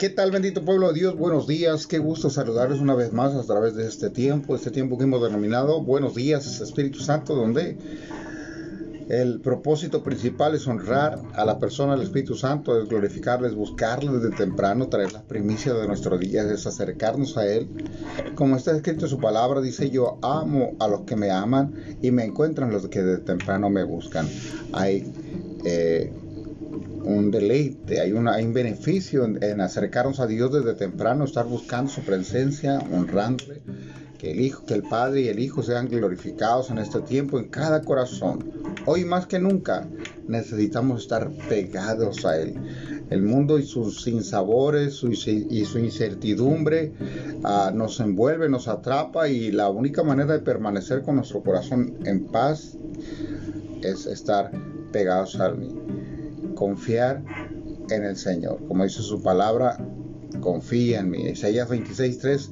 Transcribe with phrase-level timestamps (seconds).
[0.00, 1.14] ¿Qué tal, bendito pueblo de Dios?
[1.14, 4.96] Buenos días, qué gusto saludarles una vez más a través de este tiempo, este tiempo
[4.96, 7.76] que hemos denominado Buenos días, Espíritu Santo, donde
[9.10, 14.34] el propósito principal es honrar a la persona del Espíritu Santo, es glorificarles, buscarles desde
[14.34, 17.68] temprano, traer las primicias de nuestro día, es acercarnos a Él.
[18.36, 22.10] Como está escrito en su palabra, dice, yo amo a los que me aman y
[22.10, 24.26] me encuentran los que desde temprano me buscan.
[24.72, 25.12] Hay
[25.66, 26.10] eh,
[27.10, 32.02] un deleite, hay, una, un beneficio en, acercarnos a Dios desde temprano, estar buscando su
[32.02, 33.62] presencia, honrándole,
[34.18, 37.48] que el Hijo, que el Padre y el Hijo sean glorificados en este tiempo en
[37.48, 38.50] cada corazón.
[38.84, 39.88] Hoy más que nunca
[40.28, 42.54] necesitamos estar pegados a Él.
[43.08, 46.92] El mundo y sus sinsabores y su incertidumbre
[47.42, 52.26] ah, nos envuelve, nos atrapa y la única manera de permanecer con nuestro corazón en
[52.26, 52.76] paz
[53.82, 54.52] es estar
[54.92, 55.79] pegados a Él
[56.60, 57.22] confiar
[57.88, 58.58] en el Señor.
[58.68, 59.78] Como dice su palabra,
[60.42, 61.22] confía en mí.
[61.22, 62.50] Isaías 26:3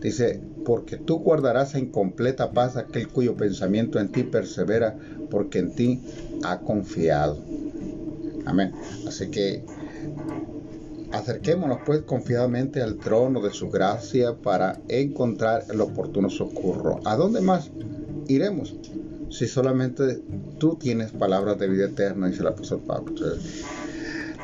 [0.00, 4.96] dice, porque tú guardarás en completa paz aquel cuyo pensamiento en ti persevera,
[5.30, 6.00] porque en ti
[6.44, 7.42] ha confiado.
[8.46, 8.72] Amén.
[9.08, 9.64] Así que
[11.10, 17.00] acerquémonos pues confiadamente al trono de su gracia para encontrar el oportuno socorro.
[17.04, 17.68] ¿A dónde más
[18.28, 18.76] iremos?
[19.30, 20.20] Si solamente
[20.58, 23.14] tú tienes palabras de vida eterna, dice el apóstol Pablo.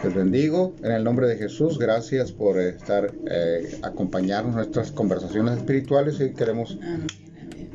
[0.04, 1.78] les bendigo en el nombre de Jesús.
[1.78, 6.78] Gracias por estar eh, acompañarnos en nuestras conversaciones espirituales y queremos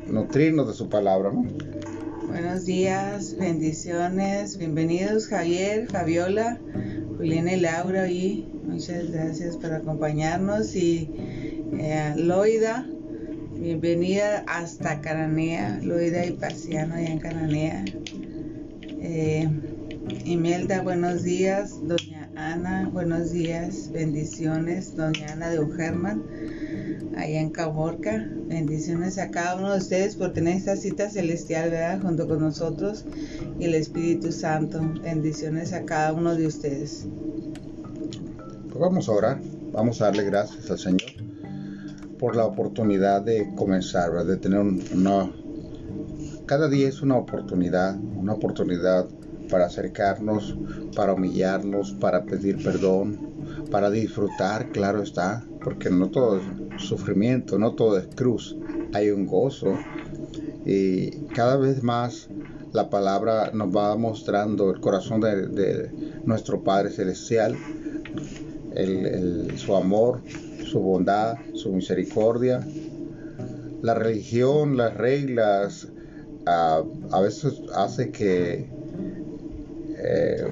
[0.06, 1.32] nutrirnos de su palabra.
[2.28, 6.58] Buenos días, bendiciones, bienvenidos Javier, Fabiola,
[7.18, 11.10] Juliana y Laura y muchas gracias por acompañarnos y
[11.74, 12.86] eh, Loida
[13.62, 17.84] Bienvenida hasta Cananea, Loida y Pasiano allá en Cananea.
[19.00, 19.48] Eh,
[20.24, 21.76] Imelda, buenos días.
[21.80, 23.92] Doña Ana, buenos días.
[23.92, 24.96] Bendiciones.
[24.96, 26.24] Doña Ana de Ujerman,
[27.16, 28.28] allá en Caborca.
[28.48, 32.02] Bendiciones a cada uno de ustedes por tener esta cita celestial, ¿verdad?
[32.02, 33.04] Junto con nosotros
[33.60, 34.80] y el Espíritu Santo.
[35.04, 37.06] Bendiciones a cada uno de ustedes.
[38.70, 39.40] Pues vamos a orar.
[39.70, 41.11] Vamos a darle gracias al Señor
[42.22, 45.28] por la oportunidad de comenzar, de tener una...
[46.46, 49.08] Cada día es una oportunidad, una oportunidad
[49.50, 50.56] para acercarnos,
[50.94, 53.18] para humillarnos, para pedir perdón,
[53.72, 56.44] para disfrutar, claro está, porque no todo es
[56.80, 58.56] sufrimiento, no todo es cruz,
[58.94, 59.76] hay un gozo.
[60.64, 62.28] Y cada vez más
[62.72, 65.90] la palabra nos va mostrando el corazón de,
[66.24, 67.56] nuestro Padre Celestial,
[69.56, 70.20] su amor,
[70.72, 72.66] su bondad, su misericordia.
[73.82, 75.88] La religión, las reglas,
[76.46, 76.82] a,
[77.20, 78.70] veces hace que,
[79.98, 80.50] eh,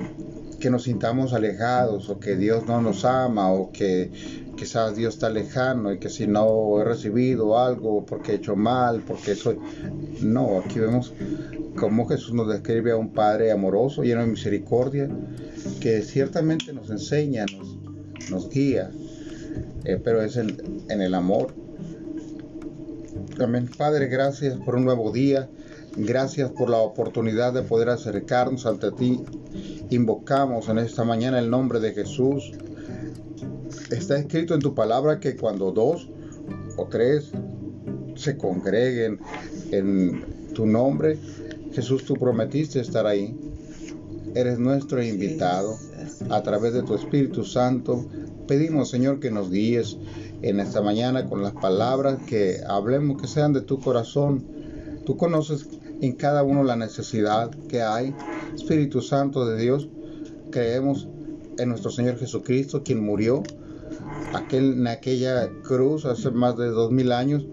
[0.58, 4.10] que nos sintamos alejados o que Dios no nos ama o que
[4.56, 9.02] quizás Dios está lejano y que si no he recibido algo porque he hecho mal,
[9.06, 9.58] porque soy...
[10.20, 11.14] No, aquí vemos
[11.76, 15.08] cómo Jesús nos describe a un Padre amoroso, lleno de misericordia,
[15.80, 18.90] que ciertamente nos enseña, nos, nos guía,
[19.84, 20.56] eh, pero es en,
[20.88, 21.54] en el amor.
[23.38, 23.70] Amén.
[23.76, 25.48] Padre, gracias por un nuevo día.
[25.96, 29.22] Gracias por la oportunidad de poder acercarnos ante ti.
[29.90, 32.52] Invocamos en esta mañana el nombre de Jesús.
[33.90, 36.08] Está escrito en tu palabra que cuando dos
[36.76, 37.32] o tres
[38.14, 39.18] se congreguen
[39.72, 41.18] en tu nombre,
[41.72, 43.36] Jesús, tú prometiste estar ahí.
[44.34, 45.76] Eres nuestro invitado
[46.28, 48.06] a través de tu Espíritu Santo
[48.50, 49.96] pedimos, Señor, que nos guíes
[50.42, 54.44] en esta mañana con las palabras que hablemos, que sean de tu corazón.
[55.06, 55.68] Tú conoces
[56.00, 58.12] en cada uno la necesidad que hay.
[58.52, 59.88] Espíritu Santo de Dios,
[60.50, 61.06] creemos
[61.58, 63.44] en nuestro Señor Jesucristo, quien murió
[64.34, 67.46] aquel, en aquella cruz hace más de dos mil años,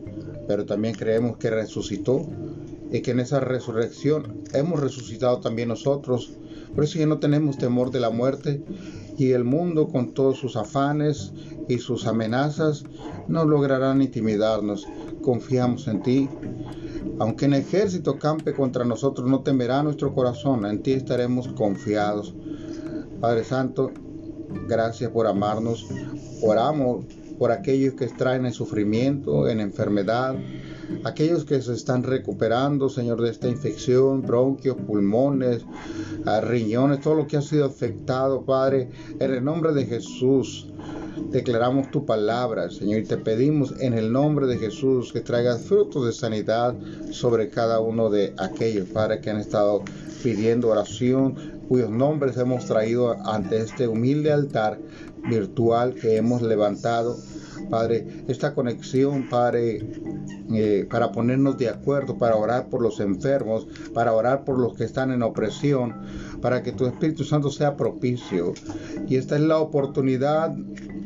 [0.47, 2.25] pero también creemos que resucitó
[2.91, 6.32] y que en esa resurrección hemos resucitado también nosotros.
[6.73, 8.64] Por eso ya no tenemos temor de la muerte
[9.17, 11.34] y el mundo con todos sus afanes
[11.67, 12.84] y sus amenazas
[13.28, 14.87] no lograrán intimidarnos.
[15.22, 16.29] Confiamos en ti.
[17.19, 20.66] Aunque el ejército campe contra nosotros, no temerá nuestro corazón.
[20.66, 22.35] En ti estaremos confiados.
[23.19, 23.91] Padre Santo,
[24.67, 25.87] gracias por amarnos.
[26.43, 27.05] Oramos
[27.40, 30.35] por aquellos que extraen en sufrimiento, en enfermedad,
[31.03, 35.63] aquellos que se están recuperando, Señor, de esta infección, bronquios, pulmones,
[36.41, 38.89] riñones, todo lo que ha sido afectado, Padre,
[39.19, 40.67] en el nombre de Jesús.
[41.31, 46.05] declaramos tu palabra, Señor, y te pedimos en el nombre de Jesús que traigas frutos
[46.05, 46.75] de sanidad
[47.11, 49.84] sobre cada uno de aquellos, Padre, que han estado
[50.23, 51.35] pidiendo oración,
[51.67, 54.79] cuyos nombres hemos traído ante este humilde altar
[55.29, 57.17] virtual que hemos levantado.
[57.70, 59.82] Padre, esta conexión, Padre,
[60.54, 64.84] eh, para ponernos de acuerdo, para orar por los enfermos, para orar por los que
[64.84, 65.96] están en opresión,
[66.42, 68.54] para que tu Espíritu Santo sea propicio.
[69.08, 70.56] Y esta es la oportunidad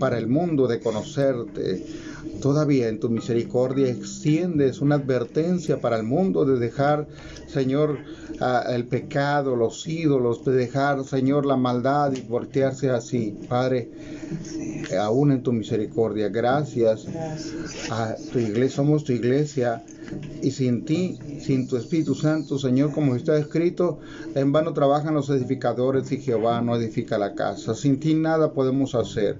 [0.01, 1.85] para el mundo de conocerte.
[2.41, 7.07] Todavía en tu misericordia extiendes una advertencia para el mundo de dejar,
[7.47, 7.99] Señor,
[8.67, 13.37] el pecado, los ídolos, de dejar, Señor, la maldad y voltearse así.
[13.47, 13.91] Padre,
[14.99, 17.05] aún en tu misericordia, gracias,
[17.91, 19.83] a tu iglesia, somos tu iglesia.
[20.41, 23.99] Y sin ti, sin tu Espíritu Santo, Señor, como está escrito,
[24.35, 27.75] en vano trabajan los edificadores y Jehová no edifica la casa.
[27.75, 29.37] Sin ti nada podemos hacer.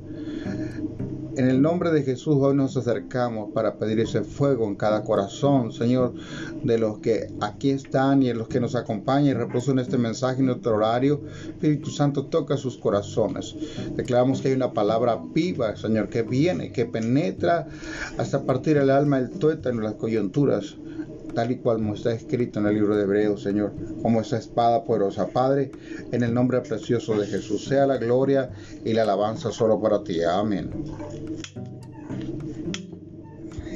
[1.38, 5.72] En el nombre de Jesús hoy nos acercamos para pedir ese fuego en cada corazón,
[5.72, 6.14] Señor,
[6.62, 10.42] de los que aquí están y en los que nos acompañan y reproducen este mensaje
[10.42, 11.22] en nuestro horario.
[11.48, 13.56] Espíritu Santo, toca sus corazones.
[13.96, 17.66] Declaramos que hay una palabra viva, Señor, que viene, que penetra
[18.18, 20.76] hasta partir el alma, el tuétano, las coyunturas
[21.34, 24.84] tal y cual como está escrito en el libro de Hebreos, Señor, como esa espada
[24.84, 25.28] poderosa.
[25.28, 25.72] Padre,
[26.12, 28.52] en el nombre precioso de Jesús, sea la gloria
[28.84, 30.22] y la alabanza solo para ti.
[30.24, 30.70] Amén.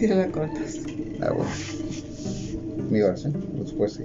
[0.02, 0.80] Ya la cortas.
[1.22, 1.52] Ah, bueno.
[2.90, 4.04] Mi oración, después sí.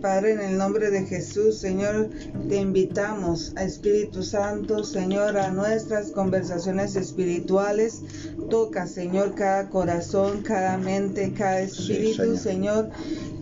[0.00, 2.10] Padre, en el nombre de Jesús, Señor,
[2.48, 8.02] te invitamos a Espíritu Santo, Señor, a nuestras conversaciones espirituales.
[8.50, 12.90] Toca, Señor, cada corazón, cada mente, cada espíritu, señor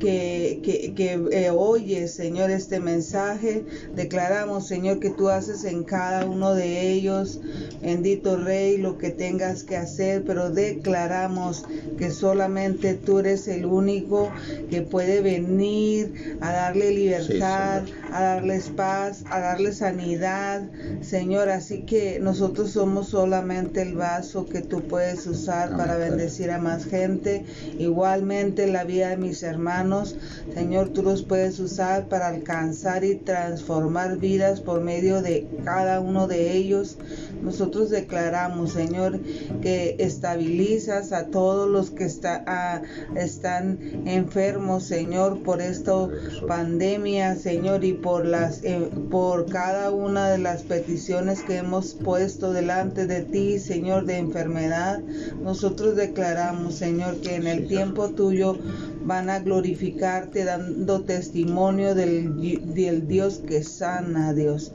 [0.05, 3.65] que, que, eh, oye, Señor, este mensaje.
[3.95, 7.41] Declaramos, Señor, que tú haces en cada uno de ellos,
[7.81, 11.65] bendito Rey, lo que tengas que hacer, pero declaramos
[11.99, 14.31] que solamente tú eres el único
[14.71, 17.83] que puede venir a darle libertad,
[18.15, 20.63] a darles paz, a darles sanidad,
[21.03, 21.49] Señor.
[21.51, 26.87] Así que nosotros somos solamente el vaso que tú puedes usar para bendecir a más
[26.87, 27.45] gente.
[27.79, 30.17] Igualmente la vida de mis hermanos
[30.53, 36.27] Señor, tú los puedes usar para alcanzar y transformar vidas por medio de cada uno
[36.27, 36.99] de ellos.
[37.43, 39.21] Nosotros declaramos, Señor,
[39.63, 42.83] que estabilizas a todos los que está,
[43.17, 46.09] están enfermos, Señor, por esta
[46.47, 52.53] pandemia, Señor, y por las eh, por cada una de las peticiones que hemos puesto
[52.53, 55.01] delante de ti, Señor, de enfermedad.
[55.43, 58.59] Nosotros declaramos, Señor, que en el tiempo tuyo
[59.05, 64.73] van a glorificarte dando testimonio del, del, Dios que sana, Dios,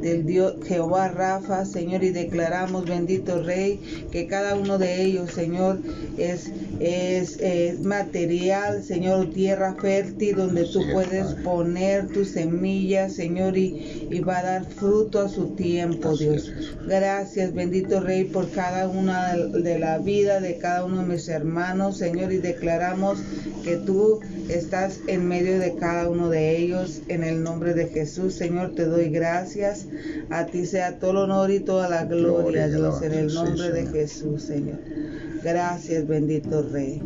[0.00, 3.80] del Dios Jehová Rafa, Señor, y declaramos, bendito Rey,
[4.10, 5.78] que cada uno de ellos, Señor,
[6.16, 14.20] es, es, material, Señor, tierra fértil donde tú puedes poner tu semilla, Señor, y, y
[14.20, 16.52] va a dar fruto a su tiempo, Dios.
[16.86, 21.98] Gracias, bendito Rey, por cada una de la vida de cada uno de mis hermanos,
[21.98, 23.18] Señor, y declaramos
[23.68, 27.02] que tú estás en medio de cada uno de ellos.
[27.08, 29.86] En el nombre de Jesús, Señor, te doy gracias.
[30.30, 33.86] A ti sea todo el honor y toda la gloria, Dios, en el nombre de
[33.86, 34.78] Jesús, Señor.
[35.42, 37.02] Gracias, bendito Rey.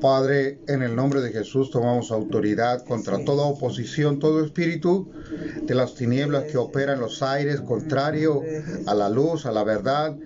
[0.00, 5.12] Padre, en el nombre de Jesús tomamos autoridad contra toda oposición, todo espíritu
[5.62, 8.42] de las tinieblas que opera en los aires, contrario
[8.86, 10.16] a la luz, a la verdad.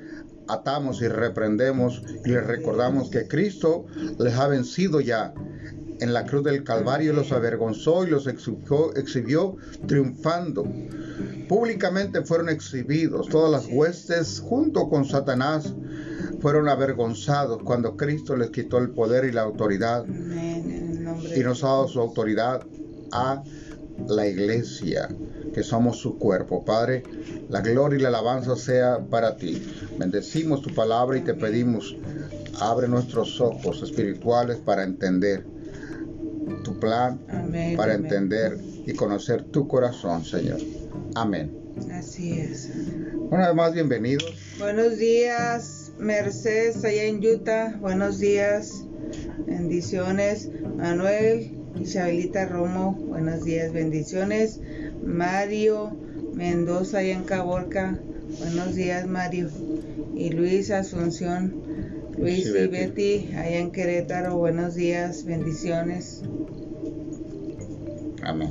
[0.48, 3.86] Atamos y reprendemos y les recordamos que Cristo
[4.18, 5.32] les ha vencido ya.
[5.98, 10.64] En la cruz del Calvario los avergonzó y los exhibió, triunfando.
[11.48, 15.72] Públicamente fueron exhibidos, todas las huestes junto con Satanás
[16.40, 20.04] fueron avergonzados cuando Cristo les quitó el poder y la autoridad.
[20.06, 22.66] Y nos ha dado su autoridad
[23.12, 23.42] a
[24.08, 25.08] la iglesia,
[25.54, 26.64] que somos su cuerpo.
[26.64, 27.02] Padre,
[27.48, 29.62] la gloria y la alabanza sea para ti.
[29.98, 31.96] Bendecimos tu palabra y te pedimos,
[32.60, 35.44] abre nuestros ojos espirituales para entender
[36.62, 37.20] tu plan
[37.76, 40.58] para entender y conocer tu corazón, Señor.
[41.14, 41.52] Amén.
[41.92, 42.70] Así es.
[43.30, 44.56] Una vez más, bienvenidos.
[44.58, 47.76] Buenos días, Mercedes, allá en Utah.
[47.80, 48.84] Buenos días,
[49.46, 50.48] bendiciones.
[50.76, 54.60] Manuel, Isabelita Romo, buenos días, bendiciones.
[55.04, 55.96] Mario
[56.34, 57.98] Mendoza, allá en Caborca.
[58.38, 59.48] Buenos días, Mario.
[60.14, 61.54] Y Luis Asunción.
[62.18, 66.22] Luis y Betty, allá en Querétaro, buenos días, bendiciones.
[68.22, 68.50] Amén.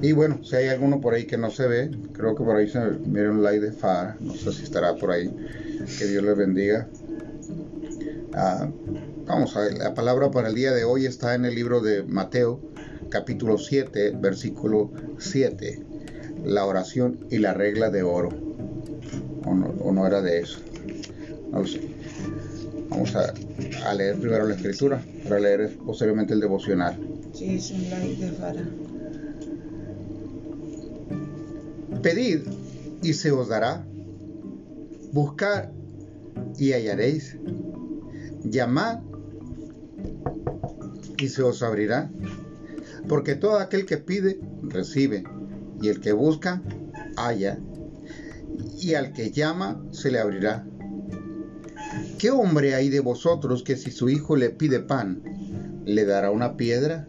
[0.00, 2.68] Y bueno, si hay alguno por ahí que no se ve, creo que por ahí
[2.68, 5.30] se mira un like de Far, no sé si estará por ahí.
[5.98, 6.88] Que Dios les bendiga.
[8.34, 8.68] Ah,
[9.26, 12.02] vamos a ver, la palabra para el día de hoy está en el libro de
[12.02, 12.60] Mateo,
[13.08, 15.82] capítulo 7, versículo 7.
[16.44, 18.30] La oración y la regla de oro.
[19.44, 20.58] O no, o no era de eso.
[21.50, 21.80] No lo sé.
[22.88, 23.32] Vamos a,
[23.86, 26.98] a leer primero la escritura para leer posteriormente el devocional.
[27.32, 28.64] Sí, es un like de Fara.
[32.02, 32.40] Pedid
[33.02, 33.86] y se os dará.
[35.12, 35.68] Buscad
[36.58, 37.36] y hallaréis.
[38.44, 39.00] Llamad
[41.18, 42.10] y se os abrirá.
[43.08, 45.24] Porque todo aquel que pide, recibe.
[45.80, 46.62] Y el que busca,
[47.16, 47.58] halla.
[48.78, 50.66] Y al que llama, se le abrirá.
[52.18, 55.22] ¿Qué hombre hay de vosotros que si su hijo le pide pan,
[55.84, 57.08] le dará una piedra?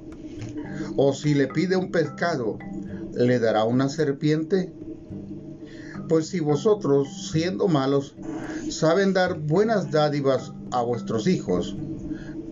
[0.96, 2.58] ¿O si le pide un pescado,
[3.14, 4.74] le dará una serpiente?
[6.10, 8.16] Pues si vosotros, siendo malos,
[8.70, 11.78] saben dar buenas dádivas a vuestros hijos,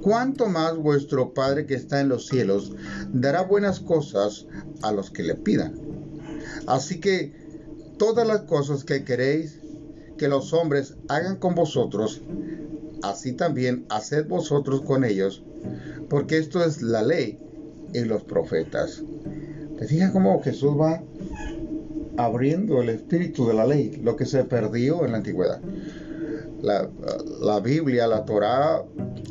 [0.02, 2.74] ¿cuánto más vuestro Padre que está en los cielos
[3.14, 4.48] dará buenas cosas
[4.82, 5.80] a los que le pidan?
[6.68, 7.34] Así que
[7.98, 9.60] todas las cosas que queréis
[10.18, 12.22] que los hombres hagan con vosotros,
[13.02, 15.44] así también haced vosotros con ellos,
[16.10, 17.40] porque esto es la ley
[17.94, 19.04] y los profetas.
[19.78, 21.04] ¿Te fijas cómo Jesús va
[22.18, 25.60] abriendo el espíritu de la ley, lo que se perdió en la antigüedad?
[26.62, 26.88] La,
[27.42, 28.84] la Biblia, la Torá,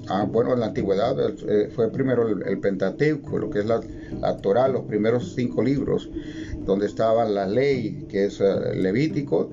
[0.08, 3.80] ah, bueno, en la antigüedad eh, fue primero el, Pentateuco, lo que es la,
[4.20, 6.10] la los primeros cinco libros,
[6.64, 9.50] donde estaba la ley, que es uh, Levítico,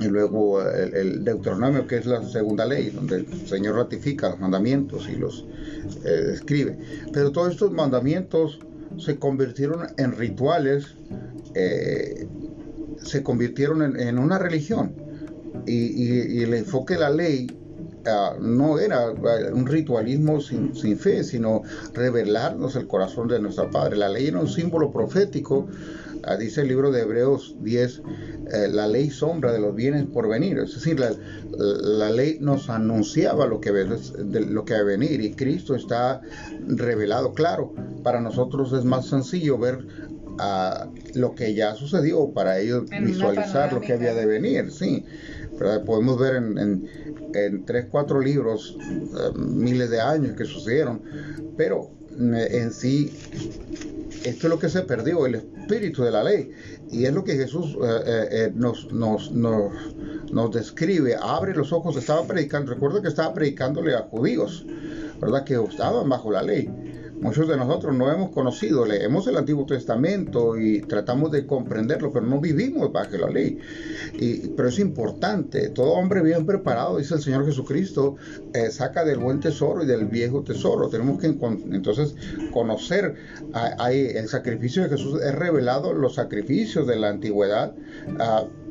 [0.00, 4.40] y luego el, el, Deuteronomio, que es la segunda ley, donde el Señor ratifica los
[4.40, 5.46] mandamientos y los
[6.04, 6.78] eh, escribe.
[7.12, 8.58] Pero todos estos mandamientos
[8.98, 10.96] se convirtieron en rituales,
[11.54, 12.26] eh,
[13.02, 14.94] se convirtieron en una religión.
[15.66, 17.46] Y, y, y, el enfoque de la ley
[18.06, 21.62] uh, no era un ritualismo sin, sin, fe, sino
[21.94, 23.96] revelarnos el corazón de nuestro Padre.
[23.96, 25.68] La ley era un símbolo profético
[26.24, 28.02] Uh, dice el libro de Hebreos 10,
[28.52, 30.58] eh, la ley sombra de los bienes por venir.
[30.58, 31.10] Es decir, la,
[31.50, 36.20] la ley nos anunciaba lo que, de, lo que va a venir y Cristo está
[36.68, 37.32] revelado.
[37.32, 39.84] Claro, para nosotros es más sencillo ver
[41.14, 44.70] lo que ya sucedió para ellos en visualizar lo que había de venir.
[44.70, 45.04] Sí,
[45.86, 46.88] podemos ver en, en,
[47.34, 51.02] en tres, cuatro libros uh, miles de años que sucedieron,
[51.56, 53.10] pero en sí
[54.24, 56.50] esto es lo que se perdió, el espíritu de la ley.
[56.90, 59.72] Y es lo que Jesús eh, eh, nos, nos, nos,
[60.30, 61.16] nos, describe.
[61.20, 64.64] Abre los ojos, estaba predicando, recuerda que estaba predicándole a judíos,
[65.20, 65.44] ¿verdad?
[65.44, 66.70] Que estaban bajo la ley.
[67.22, 72.26] Muchos de nosotros no hemos conocido, leemos el Antiguo Testamento y tratamos de comprenderlo, pero
[72.26, 73.60] no vivimos bajo la ley.
[74.14, 78.16] Y, pero es importante, todo hombre bien preparado, dice el Señor Jesucristo,
[78.52, 80.88] eh, saca del buen tesoro y del viejo tesoro.
[80.88, 82.16] Tenemos que entonces
[82.52, 83.14] conocer
[83.78, 87.72] hay, el sacrificio de Jesús, es revelado los sacrificios de la antigüedad.
[88.08, 88.61] Uh,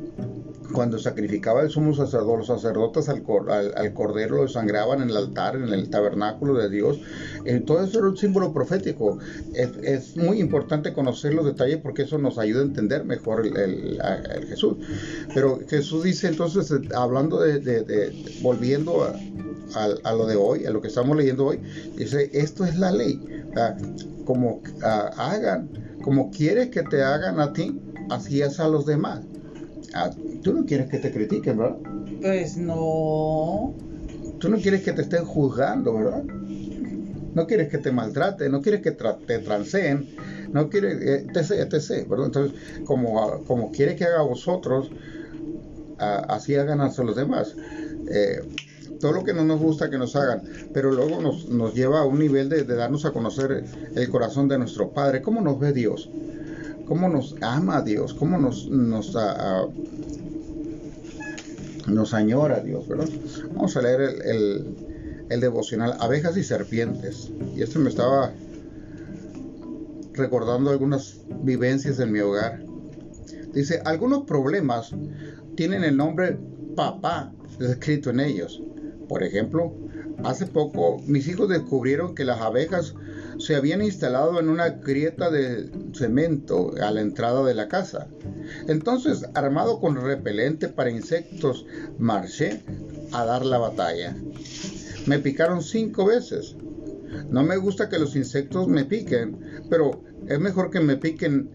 [0.72, 5.16] cuando sacrificaba el sumo sacerdote, los sacerdotes al, al, al, cordero lo desangraban en el
[5.16, 6.98] altar, en el tabernáculo de Dios.
[7.44, 9.18] Eh, todo eso era un símbolo profético.
[9.54, 13.56] Es, es, muy importante conocer los detalles porque eso nos ayuda a entender mejor el,
[13.56, 14.00] el,
[14.34, 14.76] el Jesús.
[15.34, 19.14] Pero Jesús dice entonces, eh, hablando de, de, de volviendo a,
[19.74, 21.60] a, a, lo de hoy, a lo que estamos leyendo hoy,
[21.96, 23.20] dice, esto es la ley.
[24.24, 25.68] como hagan,
[26.02, 29.20] como quieres que te hagan a ti, así es a los demás.
[29.94, 30.10] Ah,
[30.42, 31.76] tú no quieres que te critiquen, ¿verdad?
[32.20, 33.74] Pues no.
[34.38, 36.24] Tú no quieres que te estén juzgando, ¿verdad?
[37.34, 40.08] No quieres que te maltraten, no quieres que tra te transeen,
[40.52, 42.26] no quieres, eh, etc, etc, ¿verdad?
[42.26, 47.54] Entonces, como, como quiere que haga a vosotros, uh, así hagan a los demás.
[48.10, 48.40] Eh,
[49.00, 52.06] todo lo que no nos gusta que nos hagan, pero luego nos, nos lleva a
[52.06, 55.72] un nivel de, de darnos a conocer el corazón de nuestro Padre, cómo nos ve
[55.72, 56.08] Dios
[56.92, 59.72] cómo nos ama Dios, cómo nos, nos, uh,
[61.86, 63.08] nos añora Dios, ¿verdad?
[63.54, 64.76] Vamos a leer el, el,
[65.30, 67.32] el, devocional Abejas y Serpientes.
[67.56, 68.34] Y esto me estaba
[70.12, 72.62] recordando algunas vivencias en mi hogar.
[73.54, 74.94] Dice, algunos problemas
[75.56, 76.36] tienen el nombre
[76.76, 78.62] papá escrito en ellos.
[79.08, 79.72] Por ejemplo,
[80.24, 82.94] hace poco mis hijos descubrieron que las abejas
[83.42, 88.06] se habían instalado en una grieta de cemento a la entrada de la casa.
[88.68, 91.66] Entonces, armado con repelente para insectos,
[91.98, 92.62] marché
[93.10, 94.16] a dar la batalla.
[95.06, 96.54] Me picaron cinco veces.
[97.30, 101.50] No me gusta que los insectos me piquen, pero es mejor que me piquen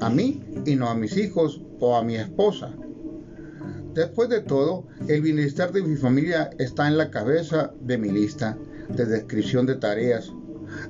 [0.00, 2.72] a mí y no a mis hijos o a mi esposa.
[3.92, 8.56] Después de todo, el bienestar de mi familia está en la cabeza de mi lista
[8.88, 10.32] de descripción de tareas.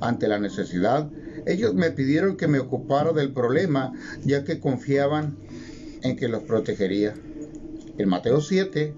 [0.03, 1.09] Ante la necesidad,
[1.47, 3.93] ellos me pidieron que me ocupara del problema
[4.25, 5.37] ya que confiaban
[6.03, 7.15] en que los protegería.
[7.99, 8.95] En Mateo 7,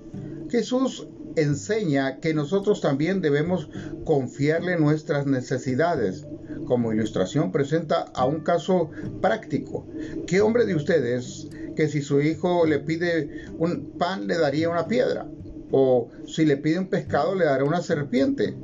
[0.49, 1.07] Jesús
[1.37, 3.69] enseña que nosotros también debemos
[4.05, 6.27] confiarle nuestras necesidades.
[6.67, 9.87] Como ilustración presenta a un caso práctico.
[10.27, 14.89] ¿Qué hombre de ustedes que si su hijo le pide un pan le daría una
[14.89, 15.29] piedra?
[15.71, 18.55] ¿O si le pide un pescado le dará una serpiente?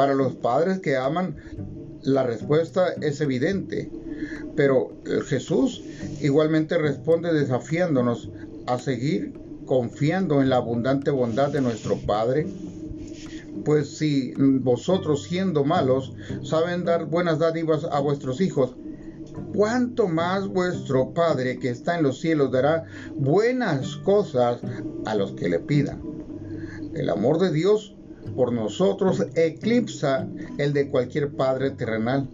[0.00, 1.36] Para los padres que aman,
[2.00, 3.92] la respuesta es evidente.
[4.56, 5.84] Pero Jesús
[6.22, 8.30] igualmente responde desafiándonos
[8.66, 9.34] a seguir
[9.66, 12.46] confiando en la abundante bondad de nuestro Padre?
[13.62, 16.14] Pues si vosotros siendo malos
[16.44, 18.76] saben dar buenas dádivas a vuestros hijos,
[19.54, 24.62] ¿cuánto más vuestro Padre que está en los cielos dará buenas cosas
[25.04, 26.00] a los que le pidan?
[26.94, 27.96] El amor de Dios
[28.34, 30.26] por nosotros eclipsa
[30.58, 32.28] el de cualquier Padre terrenal.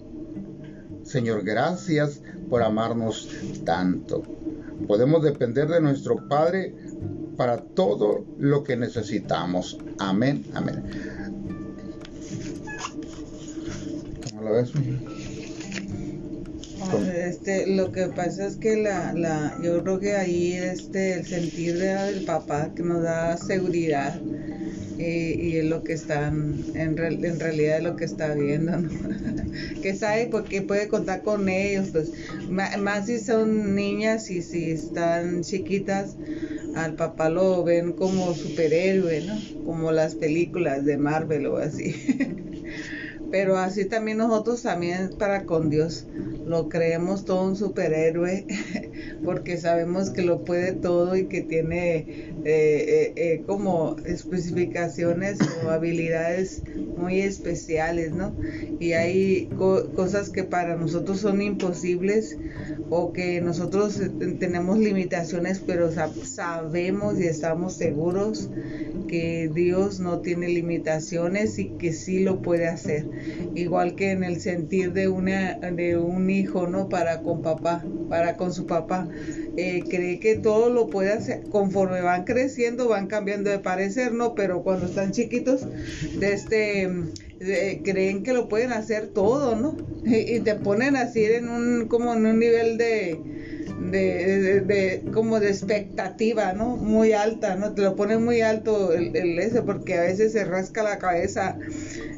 [1.03, 3.29] Señor, gracias por amarnos
[3.65, 4.23] tanto.
[4.87, 6.75] Podemos depender de nuestro Padre
[7.37, 9.79] para todo lo que necesitamos.
[9.99, 10.83] Amén, amén.
[14.31, 14.73] ¿Cómo lo ves,
[17.15, 21.79] este, lo que pasa es que la, la, yo creo que ahí este, el sentir
[21.79, 24.21] del papá que nos da seguridad
[24.99, 28.89] eh, y es lo que están, en, en realidad es lo que está viendo, ¿no?
[29.83, 32.13] que sabe porque puede contar con ellos, pues
[32.49, 36.17] más si son niñas y si están chiquitas,
[36.75, 39.65] al papá lo ven como superhéroe, ¿no?
[39.65, 41.95] Como las películas de Marvel o así.
[43.31, 46.07] Pero así también nosotros también para con Dios
[46.47, 48.47] lo creemos todo un superhéroe
[49.25, 55.71] porque sabemos que lo puede todo y que tiene eh, eh, eh, como especificaciones o
[55.71, 56.63] habilidades
[56.97, 58.37] muy especiales, ¿no?
[58.79, 59.49] Y hay
[59.97, 62.39] cosas que para nosotros son imposibles
[62.91, 64.01] o que nosotros
[64.39, 68.49] tenemos limitaciones, pero sabemos y estamos seguros
[69.09, 73.07] que Dios no tiene limitaciones y que sí lo puede hacer.
[73.55, 76.89] Igual que en el sentir de, una, de un hijo, ¿no?
[76.89, 79.09] Para con papá, para con su papá.
[79.57, 81.45] Eh, cree que todo lo puede hacer.
[81.51, 84.35] Conforme van creciendo, van cambiando de parecer, ¿no?
[84.35, 85.67] Pero cuando están chiquitos,
[86.19, 86.91] de este,
[87.85, 89.77] creen que lo pueden hacer todo, ¿no?
[90.05, 93.19] Y, te ponen así en un, como en un nivel de,
[93.81, 96.77] de, de, como de expectativa, ¿no?
[96.77, 97.75] Muy alta, ¿no?
[97.75, 101.59] Te lo ponen muy alto el, el ese porque a veces se rasca la cabeza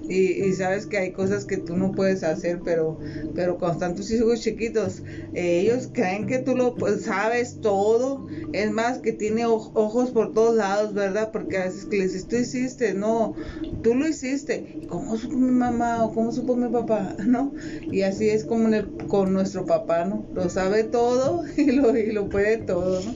[0.09, 2.99] y, sabes que hay cosas que tú no puedes hacer, pero,
[3.35, 5.03] pero cuando están tus hijos chiquitos,
[5.35, 10.57] ellos creen que tú lo pues, sabes todo, es más, que tiene ojos por todos
[10.57, 11.31] lados, ¿verdad?
[11.31, 13.35] Porque a veces que les dices, tú hiciste, no,
[13.83, 17.15] tú lo hiciste, ¿cómo supo mi mamá o cómo supo mi papá?
[17.27, 17.53] ¿No?
[17.91, 18.69] Y así es como
[19.09, 20.27] con nuestro papá, ¿no?
[20.33, 23.15] Lo sabe todo y lo, y lo puede todo, ¿no?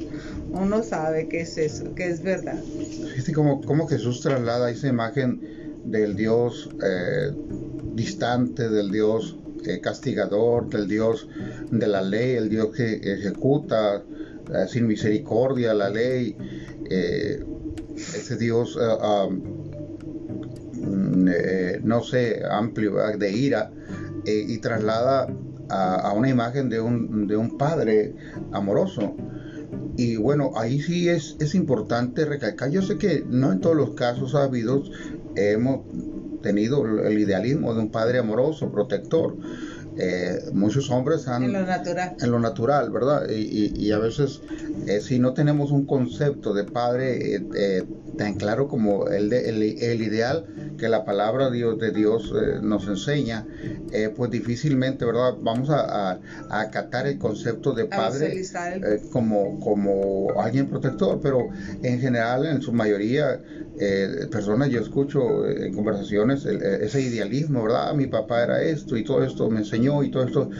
[0.52, 2.62] Uno sabe que es eso, que es verdad.
[2.62, 5.40] Fíjate cómo, cómo Jesús traslada esa imagen
[5.84, 7.32] del Dios eh,
[7.94, 11.28] distante, del Dios eh, castigador, del Dios
[11.70, 16.36] de la ley, el Dios que ejecuta eh, sin misericordia la ley,
[17.96, 18.78] ese Dios,
[20.74, 21.28] mm,
[21.84, 23.70] no sé, amplio, de ira,
[24.24, 25.26] y traslada
[25.72, 28.14] a, una imagen de un, de un padre
[28.52, 29.14] amoroso.
[29.96, 33.90] Y bueno, ahí sí es, es importante recalcar, yo sé que no en todos los
[33.90, 34.82] casos ha habido
[35.34, 35.80] hemos
[36.42, 39.36] tenido el idealismo de un padre amoroso, protector.
[39.96, 41.44] Eh, muchos hombres han...
[41.44, 42.16] En lo natural.
[42.20, 43.28] En lo natural, ¿verdad?
[43.28, 44.40] Y, a veces,
[44.86, 47.84] eh, si no tenemos un concepto de padre eh,
[48.16, 50.46] tan claro como el, de, el, ideal
[50.78, 53.46] que la palabra Dios, de Dios nos enseña,
[54.16, 55.34] pues difícilmente, ¿verdad?
[55.40, 56.18] Vamos a,
[56.50, 58.42] acatar el concepto de padre
[59.12, 61.48] como, como alguien protector, pero
[61.82, 63.40] en general, en su mayoría,
[64.30, 67.94] personas, yo escucho en conversaciones ese idealismo, ¿verdad?
[67.94, 70.50] Mi papá era esto y todo esto me enseñó y todo esto.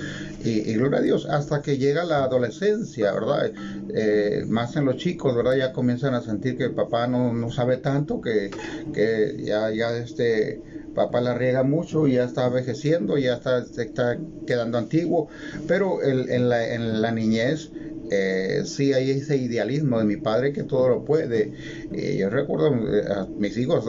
[0.44, 3.52] Y, gloria a Dios, hasta que llega la adolescencia, ¿verdad?
[3.94, 5.56] Eh, más en los chicos, ¿verdad?
[5.56, 8.50] Ya comienzan a sentir que el papá no, no sabe tanto, que,
[8.92, 10.60] que ya, ya este
[10.94, 15.28] papá la riega mucho y ya está envejeciendo, ya está, se está quedando antiguo,
[15.66, 17.70] pero el, en, la, en la niñez
[18.10, 21.52] eh, sí hay ese idealismo de mi padre que todo lo puede.
[21.92, 23.86] Eh, yo recuerdo a mis hijos,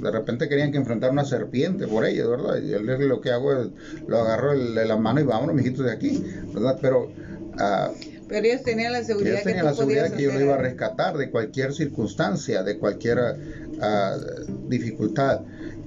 [0.00, 2.58] de repente querían que enfrentara una serpiente por ellos, ¿verdad?
[2.62, 3.68] Y yo lo que hago es,
[4.06, 6.78] lo agarro de la mano y vámonos, mijitos, de aquí, ¿verdad?
[6.80, 7.10] Pero...
[7.54, 7.92] Uh,
[8.28, 11.16] pero ellos tenían la seguridad ellos tenían la seguridad que yo lo iba a rescatar
[11.16, 15.40] de cualquier circunstancia, de cualquier uh, dificultad.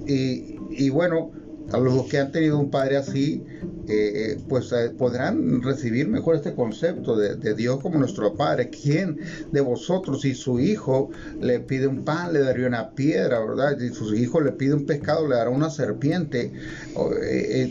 [0.06, 1.30] Y, y bueno,
[1.70, 3.42] a los que han tenido un padre así,
[3.88, 8.70] eh, eh, pues eh, podrán recibir mejor este concepto de, Dios como nuestro Padre.
[8.70, 9.18] ¿Quién
[9.50, 13.76] de vosotros, si su hijo le pide un pan, le daría una piedra, verdad?
[13.78, 16.52] Si su hijo le pide un pescado, le dará una serpiente.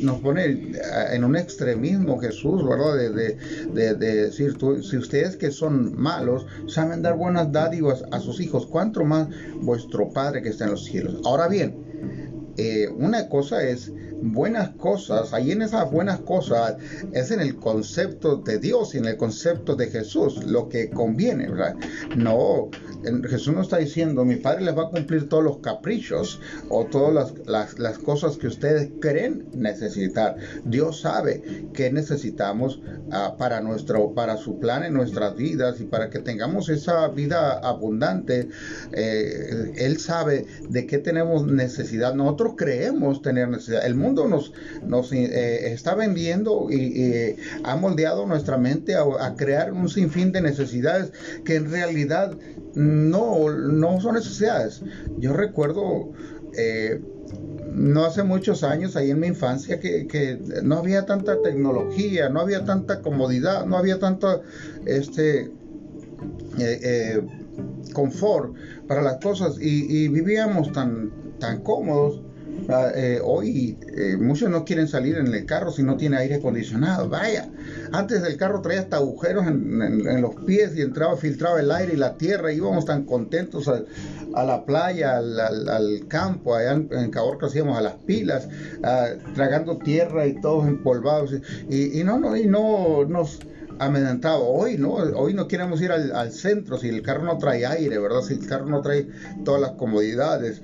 [0.02, 0.74] nos pone
[1.12, 2.96] en un extremismo Jesús, ¿verdad?
[2.96, 9.04] De, decir, si ustedes que son malos saben dar buenas dádivas a sus hijos, ¿cuánto
[9.04, 9.30] más
[9.62, 11.22] vuestro Padre que está en los cielos?
[11.24, 11.91] Ahora bien,
[12.96, 16.78] una cosa es buenas cosas, ahí en esas buenas cosas
[17.12, 21.50] es en el concepto de Dios y en el concepto de Jesús, lo que conviene.
[22.16, 22.70] No,
[23.30, 27.34] Jesús no está diciendo, mi Padre les va a cumplir todos los caprichos o todas
[27.46, 30.36] las, cosas que ustedes creen necesitar.
[30.66, 32.82] Dios sabe que necesitamos
[33.12, 37.60] ah, para, nuestro, para su plan en nuestras vidas y para que tengamos esa vida
[37.60, 38.50] abundante.
[38.92, 42.14] Eh, él sabe de qué tenemos necesidad.
[42.14, 43.86] Nosotros creemos tener necesidad.
[43.86, 44.54] El mundo nos,
[44.86, 51.12] nos eh, está vendiendo y, ha moldeado nuestra mente a, crear un sinfín de necesidades
[51.46, 52.38] que en realidad
[52.76, 54.82] no, no son necesidades.
[55.18, 56.12] Yo recuerdo...
[56.58, 57.02] Eh,
[57.74, 62.66] no hace muchos años, ahí en mi infancia, que, no había tanta tecnología, no había
[62.66, 64.42] tanta comodidad, no había tanto
[64.86, 65.50] este,
[66.60, 67.22] eh,
[67.94, 68.54] confort
[68.88, 72.22] para las cosas y, y, vivíamos tan, tan cómodos
[72.96, 77.10] eh, hoy eh, muchos no quieren salir en el carro si no tiene aire acondicionado.
[77.10, 77.50] Vaya,
[77.92, 81.98] antes el carro traía hasta agujeros en, los pies y entraba, filtraba el aire y
[81.98, 82.54] la tierra.
[82.54, 88.48] Íbamos tan contentos a, la playa, al, campo, allá en, Caborca hacíamos a las pilas,
[88.84, 91.34] ah, tragando tierra y todos empolvados.
[91.70, 93.40] Y, no, no, y no nos
[93.80, 94.40] amedrentaba.
[94.40, 97.98] Hoy no, hoy no queremos ir al, al centro si el carro no trae aire,
[97.98, 98.22] ¿verdad?
[98.22, 99.08] Si el carro no trae
[99.44, 100.62] todas las comodidades.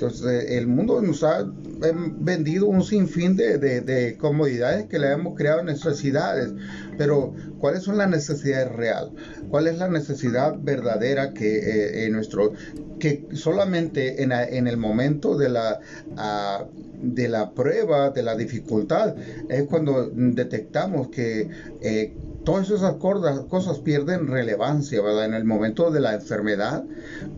[0.00, 1.46] Entonces, el mundo nos ha
[2.20, 6.54] vendido un sinfín de, comodidades que le hemos creado necesidades.
[6.96, 9.12] Pero, ¿cuáles son las necesidades reales?
[9.50, 12.54] ¿Cuál es la necesidad verdadera que eh, en nuestro
[12.98, 14.32] que solamente en,
[14.66, 15.80] el momento de la
[17.02, 19.14] de la prueba, de la dificultad,
[19.48, 21.48] es cuando detectamos que
[21.80, 25.00] eh, todas esas cosas pierden relevancia.
[25.24, 26.84] En el momento de la enfermedad,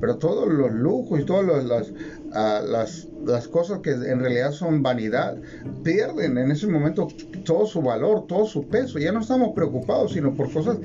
[0.00, 1.92] pero todos los lujos y todas las,
[2.34, 5.36] ah, las, las, cosas que en realidad son vanidad,
[5.82, 7.08] pierden en ese momento
[7.44, 8.98] todo su valor, todo su peso.
[8.98, 10.78] Ya no estamos preocupados, sino por cosas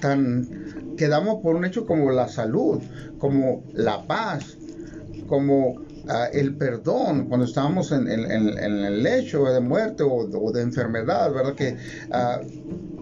[0.00, 2.80] tan que damos por un hecho como la salud,
[3.18, 4.56] como la paz,
[5.26, 11.54] como ah, el perdón cuando estábamos en, el lecho de muerte o, de enfermedad, ¿verdad?
[11.54, 11.76] Que
[12.10, 12.93] uh,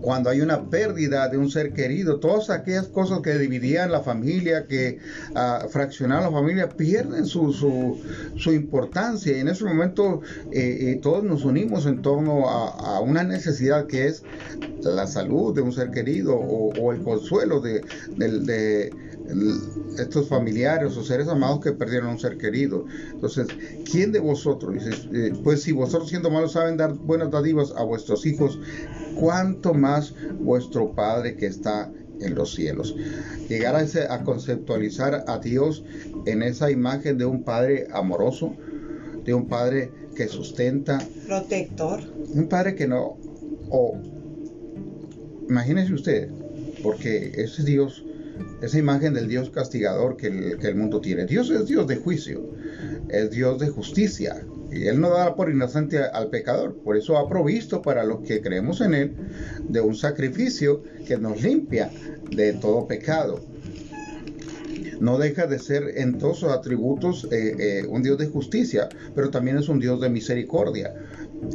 [0.00, 4.66] cuando hay una pérdida de un ser querido, todas aquellas cosas que dividían la familia,
[4.66, 4.98] que
[5.30, 7.52] uh, fraccionaban la familia, pierden su,
[8.36, 9.36] su, importancia.
[9.36, 14.06] Y en ese momento eh, eh, todos nos unimos en torno a, una necesidad que
[14.06, 14.22] es
[14.82, 17.82] la salud de un ser querido o, el consuelo de
[19.98, 22.84] estos familiares o seres amados que perdieron a un ser querido.
[23.12, 23.48] Entonces,
[23.90, 24.74] ¿quién de vosotros?
[25.12, 28.58] Eh, pues si vosotros siendo malos saben dar buenas dádivas a vuestros hijos,
[29.18, 32.94] ¿cuánto más vuestro Padre que está en los cielos?
[33.48, 35.84] Llegar a, ese, a conceptualizar a Dios
[36.26, 38.54] en esa imagen de un Padre amoroso,
[39.24, 40.98] de un Padre que sustenta.
[41.26, 42.00] Protector.
[42.34, 43.16] Un Padre que no...
[43.70, 43.98] O,
[45.48, 46.30] imagínense usted,
[46.82, 48.04] porque ese Dios
[48.60, 51.26] esa imagen del Dios castigador que el, mundo tiene.
[51.26, 52.50] Dios es Dios de juicio,
[53.08, 54.44] es Dios de justicia.
[54.70, 56.76] Y Él no da por inocente al pecador.
[56.82, 59.14] Por eso ha provisto para los que creemos en Él
[59.68, 61.90] de un sacrificio que nos limpia
[62.30, 63.40] de todo pecado.
[65.00, 69.30] No deja de ser en todos sus atributos eh, eh, un Dios de justicia, pero
[69.30, 70.94] también es un Dios de misericordia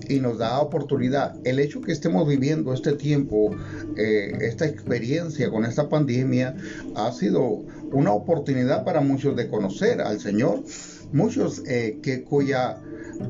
[0.10, 1.36] y nos da oportunidad.
[1.46, 3.56] El hecho que estemos viviendo este tiempo,
[3.96, 6.56] eh, esta experiencia con esta pandemia,
[6.96, 10.64] ha sido una oportunidad para muchos de conocer al Señor,
[11.12, 12.78] muchos eh, que cuya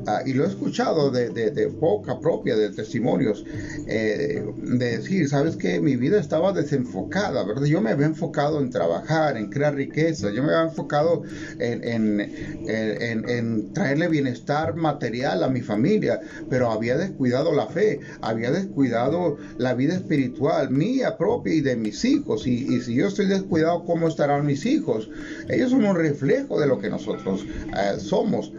[0.06, 3.44] Ah, y lo he escuchado de, de, boca propia, de testimonios,
[3.86, 7.64] eh, de decir, ¿sabes que Mi vida estaba desenfocada, ¿verdad?
[7.64, 11.22] Yo me había enfocado en trabajar, en crear riqueza, yo me había enfocado
[11.58, 18.50] en, en, en, traerle bienestar material a mi familia, pero había descuidado la fe, había
[18.50, 22.46] descuidado la vida espiritual mía propia y de mis hijos.
[22.46, 25.10] Y, si yo estoy descuidado, ¿cómo estarán mis hijos?
[25.48, 28.52] Ellos son un reflejo de lo que nosotros eh, somos.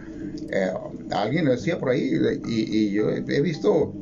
[0.51, 0.71] Eh,
[1.21, 2.11] alguien lo decía por ahí
[2.45, 3.93] y, yo he visto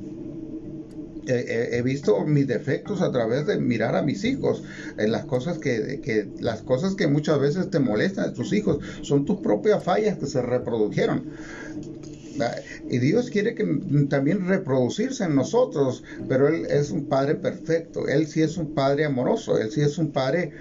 [1.27, 4.63] he, visto mis defectos a través de mirar a mis hijos
[4.97, 9.25] las cosas que, que, las cosas que muchas veces te molestan de tus hijos son
[9.25, 11.25] tus propias fallas que se reprodujeron
[12.89, 13.65] y Dios quiere que
[14.09, 19.05] también reproducirse en nosotros, pero Él es un Padre perfecto, Él sí es un Padre
[19.05, 20.51] amoroso, Él sí es un Padre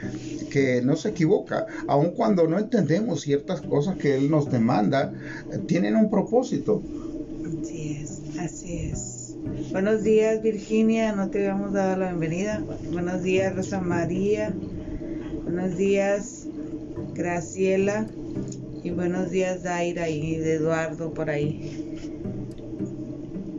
[0.50, 5.12] que no se equivoca, aun cuando no entendemos ciertas cosas que Él nos demanda,
[5.66, 6.82] tienen un propósito.
[7.62, 9.16] Así es, así es.
[9.70, 12.64] Buenos días Virginia, no te habíamos dado la bienvenida.
[12.92, 14.52] Buenos días Rosa María.
[15.44, 16.46] Buenos días
[17.14, 18.06] Graciela.
[18.86, 21.98] Y buenos días Daira y Eduardo por ahí.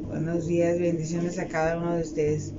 [0.08, 2.54] Buenos días, bendiciones a cada uno de ustedes.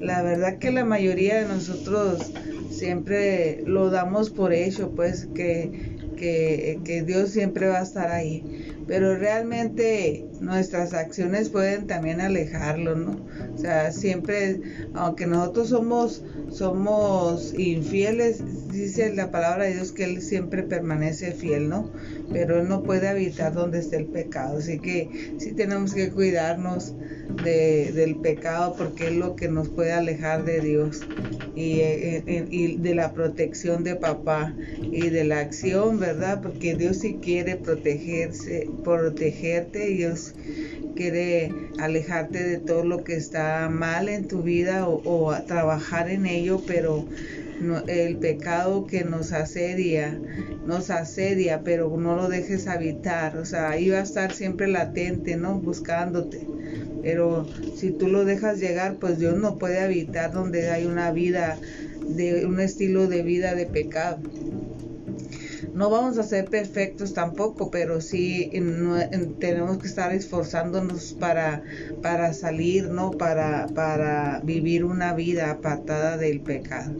[0.00, 2.32] La verdad que la mayoría de nosotros
[2.70, 8.73] siempre lo damos por hecho, pues que, que, que Dios siempre va a estar ahí.
[8.86, 13.16] Pero realmente nuestras acciones pueden también alejarlo, ¿no?
[13.54, 14.60] O sea, siempre,
[14.94, 21.68] aunque nosotros somos, somos infieles, dice la palabra de Dios que Él siempre permanece fiel,
[21.68, 21.90] ¿no?
[22.32, 24.58] Pero Él no puede habitar donde esté el pecado.
[24.58, 26.94] Así que sí tenemos que cuidarnos
[27.42, 31.00] de, del pecado porque es lo que nos puede alejar de Dios
[31.54, 36.40] y, eh, eh, y, de la protección de papá y de la acción, ¿verdad?
[36.42, 40.34] Porque Dios sí quiere protegerse, protegerte, Dios
[40.94, 46.62] quiere alejarte de todo lo que está mal en tu vida o, trabajar en ello,
[46.66, 47.06] pero
[47.88, 50.18] el pecado que nos asedia,
[50.66, 55.36] nos asedia, pero no lo dejes habitar, o sea, ahí va a estar siempre latente,
[55.36, 55.58] ¿no?
[55.60, 56.46] Buscándote.
[57.02, 61.58] Pero si tú lo dejas llegar, pues Dios no puede habitar donde hay una vida,
[62.08, 64.18] de un estilo de vida de pecado
[65.74, 68.50] no vamos a ser perfectos tampoco, pero sí
[69.40, 71.62] tenemos que estar esforzándonos para,
[72.00, 73.10] para salir, ¿no?
[73.10, 76.92] Para, para vivir una vida apartada del pecado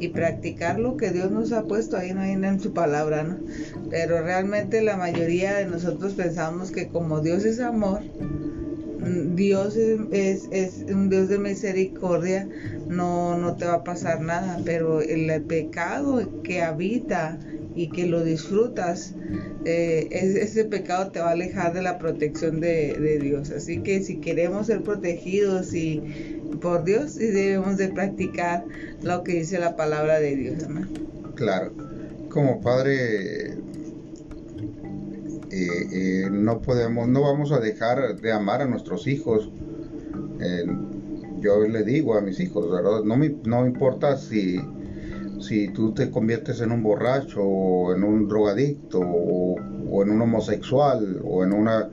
[0.00, 2.24] y practicar lo que Dios nos ha puesto ahí, ¿no?
[2.24, 3.38] en su palabra, ¿no?
[3.88, 8.00] Pero realmente la mayoría de nosotros pensamos que como Dios es amor,
[9.34, 12.48] Dios es, es, un Dios de misericordia,
[12.88, 17.38] no, no te va a pasar nada, pero el pecado que habita
[17.74, 19.14] y que lo disfrutas,
[19.64, 23.50] eh, ese pecado te va a alejar de la protección de, Dios.
[23.50, 26.02] Así que si queremos ser protegidos y
[26.60, 28.64] por Dios, debemos de practicar
[29.02, 30.64] lo que dice la palabra de Dios.
[31.34, 31.72] Claro,
[32.28, 33.52] como padre
[35.50, 39.50] eh, eh, no podemos, no vamos a dejar de amar a nuestros hijos.
[41.40, 42.66] yo le digo a mis hijos,
[43.04, 44.60] No me, no importa si
[45.42, 51.20] si tú te conviertes en un borracho o en un drogadicto o, en un homosexual
[51.24, 51.88] o en una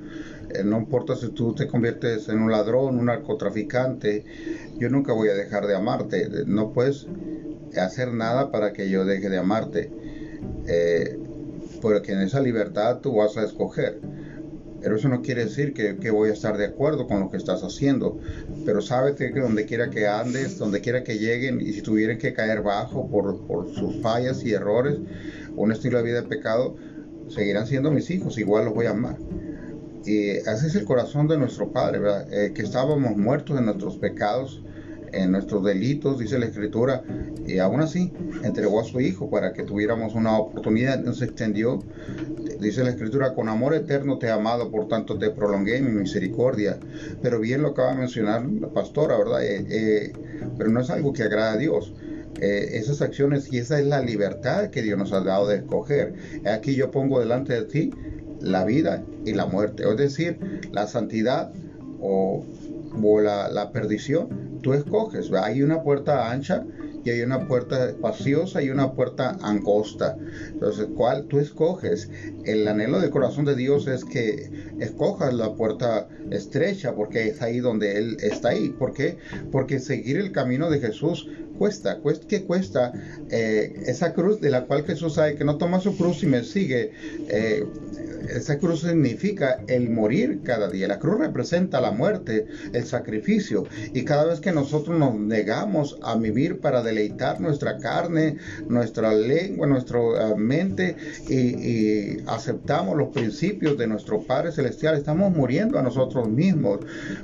[0.50, 4.26] eh, no importa si tú te conviertes en un ladrón, un narcotraficante,
[4.78, 6.28] yo nunca voy a dejar de amarte.
[6.48, 7.06] No puedes
[7.78, 9.92] hacer nada para que yo deje de amarte.
[10.68, 11.20] Eh,
[11.82, 14.00] porque en esa libertad tú vas a escoger.
[14.82, 17.64] Pero eso no quiere decir que, voy a estar de acuerdo con lo que estás
[17.64, 18.20] haciendo.
[18.66, 22.34] Pero sabes que donde quiera que andes, donde quiera que lleguen, y si tuvieran que
[22.34, 24.98] caer bajo por, sus fallas y errores,
[25.56, 26.76] un estilo de vida de pecado,
[27.28, 29.18] seguirán siendo mis hijos, igual los voy a amar.
[30.06, 32.00] Y ese es el corazón de nuestro Padre,
[32.32, 34.64] eh, que estábamos muertos en nuestros pecados,
[35.14, 37.04] en nuestros delitos, dice la Escritura,
[37.46, 38.12] y aún así
[38.44, 41.84] entregó a su Hijo para que tuviéramos una oportunidad, nos extendió,
[42.60, 46.78] dice la Escritura, con amor eterno te he amado, por tanto te prolongué mi misericordia.
[47.22, 49.44] Pero bien lo acaba de mencionar la pastora, ¿verdad?
[49.44, 50.14] Eh, eh,
[50.58, 51.94] pero no es algo que agrada a Dios.
[52.42, 56.14] Eh, esas acciones y esa es la libertad que Dios nos ha dado de escoger.
[56.46, 57.92] Aquí yo pongo delante de ti
[58.40, 60.38] la vida y la muerte, es decir,
[60.72, 61.52] la santidad
[62.00, 62.46] o,
[63.02, 65.32] o la, la perdición tú escoges.
[65.34, 66.66] Hay una puerta ancha
[67.04, 70.18] y hay una puerta espaciosa y una puerta angosta.
[70.48, 72.10] Entonces, ¿cuál tú escoges?
[72.46, 77.60] El anhelo del corazón de Dios es que escojas la puerta estrecha porque es ahí
[77.60, 78.70] donde Él está ahí.
[78.70, 79.18] ¿Por qué?
[79.52, 82.94] Porque seguir el camino de Jesús cuesta, que cuesta
[83.30, 86.44] eh, esa cruz de la cual Jesús sabe que no toma su cruz y me
[86.44, 86.94] sigue.
[87.28, 87.66] Eh,
[88.30, 90.88] esa cruz significa el morir cada día.
[90.88, 93.66] La cruz representa la muerte, el sacrificio.
[93.94, 99.68] Y cada vez que nosotros nos negamos a vivir para deleitar nuestra carne, nuestra lengua,
[99.68, 100.96] nuestra ah, mente
[101.28, 106.80] y, aceptamos los principios de nuestro Padre Celestial, estamos muriendo a nosotros mismos,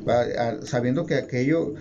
[0.07, 1.73] ah, sabiendo que aquello,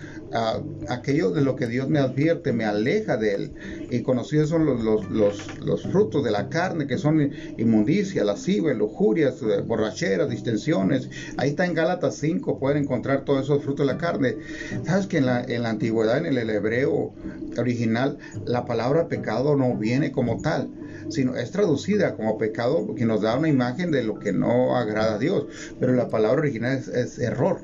[0.89, 3.51] aquello de lo que Dios me advierte me aleja de Él.
[3.89, 9.41] Y conocidos son los, los, los, frutos de la carne, que son inmundicia, lascivia, lujurias,
[9.41, 11.09] eh, borracheras, distensiones.
[11.37, 14.35] Ahí está en Gálatas 5, pueden encontrar todos esos frutos de la carne.
[14.85, 17.13] Sabes que en la, en la antigüedad, en el hebreo
[17.57, 20.69] original, la palabra pecado no viene como tal
[21.09, 25.15] sino es traducida como pecado que nos da una imagen de lo que no agrada
[25.15, 25.45] a Dios.
[25.79, 27.61] Pero la palabra original es, error,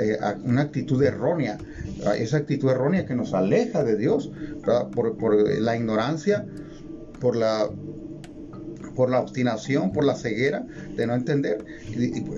[0.00, 1.58] eh, una actitud errónea,
[2.16, 4.30] esa actitud errónea que nos aleja de Dios
[4.94, 6.46] por, por la ignorancia,
[7.20, 7.70] por la
[8.94, 10.64] por la obstinación, por la ceguera
[10.96, 11.64] de no entender.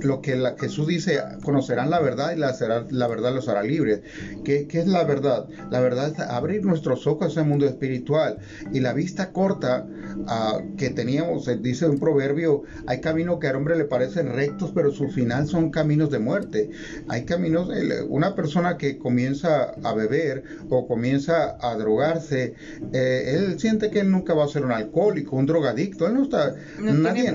[0.03, 4.01] lo que Jesús dice, conocerán la verdad y la, verdad los hará libres.
[4.45, 5.47] ¿Qué, ¿Qué, es la verdad?
[5.71, 8.39] La verdad es abrir nuestros ojos al mundo espiritual
[8.73, 13.57] y la vista corta uh, que teníamos, eh, dice un proverbio, hay caminos que al
[13.57, 16.71] hombre le parecen rectos, pero su final son caminos de muerte.
[17.09, 17.69] Hay caminos,
[18.09, 22.55] una persona que comienza a beber o comienza a drogarse,
[22.93, 26.23] eh, él siente que él nunca va a ser un alcohólico, un drogadicto, él no
[26.23, 26.46] está
[26.81, 27.33] nadie,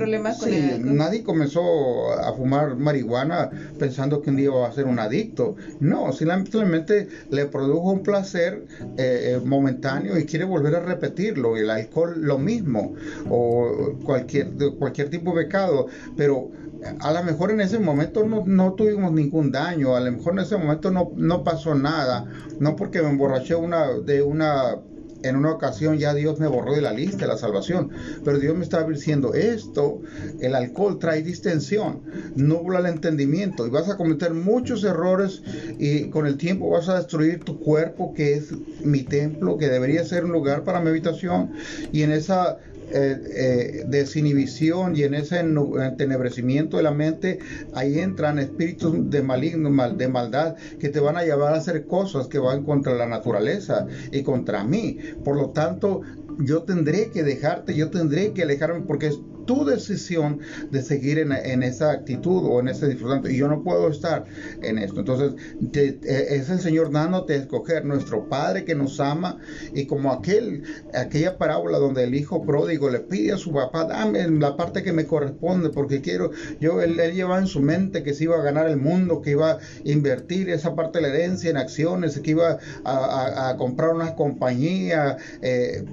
[0.79, 5.55] Nadie comenzó a fumar marihuana pensando que un día va a ser un adicto.
[5.79, 8.65] No, simplemente le produjo un placer
[8.97, 11.57] eh, eh, momentáneo y quiere volver a repetirlo.
[11.57, 12.93] El alcohol lo mismo,
[13.29, 16.51] o cualquier, cualquier tipo de pecado, pero
[16.99, 20.39] a lo mejor en ese momento no, no, tuvimos ningún daño, a lo mejor en
[20.39, 22.25] ese momento no, no pasó nada,
[22.59, 24.77] no porque me emborraché una, de una
[25.23, 27.89] en una ocasión ya Dios me borró de la lista de la salvación,
[28.23, 30.01] pero Dios me estaba diciendo esto,
[30.39, 32.01] el alcohol trae distensión,
[32.35, 35.41] nubla el entendimiento y vas a cometer muchos errores
[35.79, 38.53] y con el tiempo vas a destruir tu cuerpo que es
[38.83, 41.51] mi templo, que debería ser un lugar para mi habitación
[41.91, 42.57] y en esa
[42.93, 47.39] eh, eh, desinhibición y en ese entenebrecimiento de la mente,
[47.73, 51.85] ahí entran espíritus de maligno, mal, de maldad, que te van a llevar a hacer
[51.85, 54.97] cosas que van contra la naturaleza y contra mí.
[55.23, 56.01] Por lo tanto,
[56.39, 61.63] yo tendré que dejarte, yo tendré que alejarme porque es tu decisión de seguir en,
[61.63, 63.29] esa actitud o en ese disfrutando.
[63.29, 64.25] Y yo no puedo estar
[64.61, 64.99] en esto.
[64.99, 65.33] Entonces,
[65.73, 69.37] es el Señor dándote a escoger nuestro Padre que nos ama
[69.73, 74.27] y como aquel, aquella parábola donde el hijo pródigo le pide a su papá, dame
[74.29, 78.13] la parte que me corresponde porque quiero, yo, él, él lleva en su mente que
[78.13, 81.49] se iba a ganar el mundo, que iba a invertir esa parte de la herencia
[81.49, 85.17] en acciones, que iba a, comprar una compañía.
[85.41, 85.83] Eh,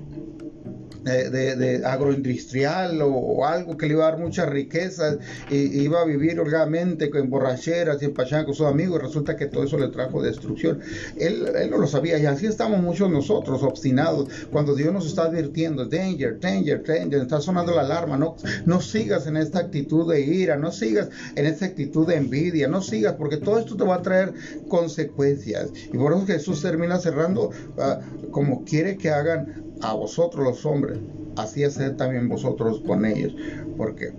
[1.08, 5.18] de, agroindustrial o, algo que le iba a dar muchas riquezas
[5.50, 9.36] y iba a vivir holgadamente con borracheras y en pachán con sus amigos y resulta
[9.36, 10.80] que todo eso le trajo destrucción.
[11.16, 15.24] Él, él, no lo sabía y así estamos muchos nosotros obstinados cuando Dios nos está
[15.24, 20.20] advirtiendo, danger, danger, danger, está sonando la alarma, no, no sigas en esta actitud de
[20.20, 23.96] ira, no sigas en esta actitud de envidia, no sigas porque todo esto te va
[23.96, 24.32] a traer
[24.68, 25.70] consecuencias.
[25.92, 30.98] Y por eso Jesús termina cerrando ah, como quiere que hagan a vosotros los hombres,
[31.36, 33.34] así haced también vosotros con ellos.
[33.76, 34.12] porque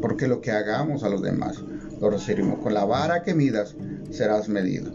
[0.00, 1.62] Porque lo que hagamos a los demás,
[2.00, 2.58] lo recibimos.
[2.60, 3.76] Con la vara que midas,
[4.10, 4.92] serás medido.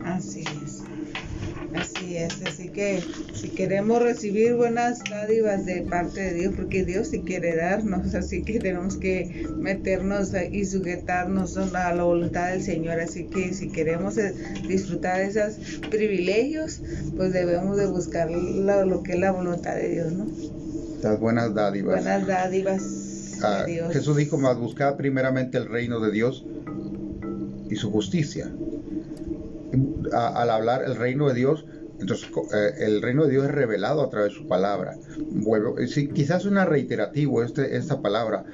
[0.00, 0.84] Así es.
[1.74, 3.02] Así es, así que
[3.34, 8.42] si queremos recibir buenas dádivas de parte de Dios, porque Dios sí quiere darnos, así
[8.42, 14.14] que tenemos que meternos y sujetarnos a la voluntad del Señor, así que si queremos
[14.68, 16.80] disfrutar de esos privilegios,
[17.16, 20.26] pues debemos de buscar lo, que es la voluntad de Dios, ¿no?
[21.02, 21.96] Las buenas dádivas.
[21.96, 23.40] Buenas dádivas.
[23.42, 26.44] Ah, Jesús dijo, más buscad primeramente el reino de Dios
[27.68, 28.48] y su justicia
[30.12, 31.66] al hablar el reino de Dios,
[32.00, 34.96] entonces eh, el reino de Dios es revelado a través de su palabra.
[35.30, 38.44] Vuelvo, sí, quizás una reiterativo este, esta palabra,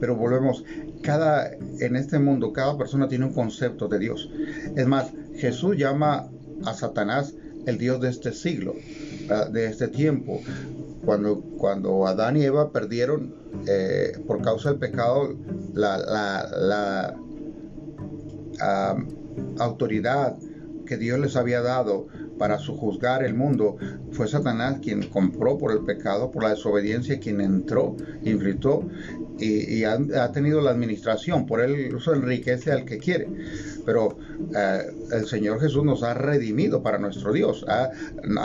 [0.00, 0.64] pero volvemos,
[1.02, 4.30] cada, en este mundo cada persona tiene un concepto de Dios.
[4.74, 6.28] Es más, Jesús llama
[6.64, 7.34] a Satanás
[7.66, 8.74] el Dios de este siglo,
[9.52, 10.40] de este tiempo.
[11.04, 13.34] Cuando, cuando Adán y Eva perdieron
[13.66, 15.34] eh, por causa del pecado
[15.72, 17.16] la, la, la
[19.58, 20.36] autoridad,
[20.88, 23.76] que Dios les había dado para su juzgar el mundo,
[24.10, 28.88] fue Satanás quien compró por el pecado, por la desobediencia, quien entró, inflitó
[29.38, 33.28] y, ha, tenido la administración, por él eso enriquece al que quiere.
[33.84, 34.18] Pero
[34.56, 37.90] eh, el Señor Jesús nos ha redimido para nuestro Dios, ha,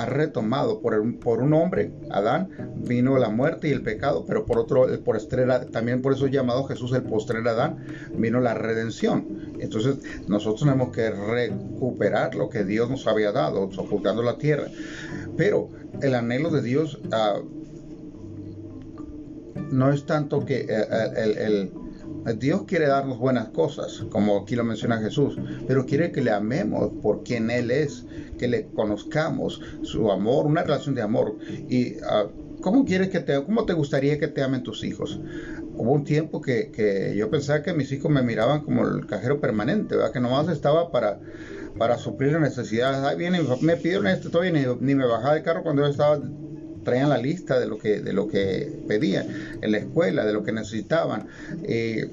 [0.06, 5.16] retomado por, un hombre, Adán, vino la muerte y el pecado, pero por otro, por
[5.16, 7.78] estrella, también por eso llamado Jesús el postrer Adán,
[8.16, 9.54] vino la redención.
[9.60, 14.68] Entonces nosotros tenemos que recuperar lo que Dios nos había dado, juzgando la tierra.
[15.38, 15.70] Pero
[16.02, 17.00] el anhelo de Dios...
[17.06, 17.64] Uh,
[19.74, 21.72] no es tanto que eh, eh, el,
[22.38, 25.38] Dios quiere darnos buenas cosas, como aquí lo menciona Jesús,
[25.68, 28.06] pero quiere que le amemos por quien Él es,
[28.38, 31.38] que le conozcamos su amor, una relación de amor.
[31.70, 32.28] Y ah,
[32.62, 35.20] ¿cómo quieres que te, cómo te gustaría que te amen tus hijos?
[35.76, 39.96] Hubo un tiempo que, yo pensaba que mis hijos me miraban como el cajero permanente,
[39.96, 40.12] ¿verdad?
[40.12, 41.20] que nomás estaba para,
[41.78, 43.00] para suplir las necesidades.
[43.00, 46.22] Ahí viene, me pidieron esto, todavía ni, ni me bajaba del carro cuando yo estaba
[46.84, 49.28] traían la lista de lo que, de lo que pedían
[49.62, 51.28] en la escuela, de lo que necesitaban.
[51.64, 52.10] Eh,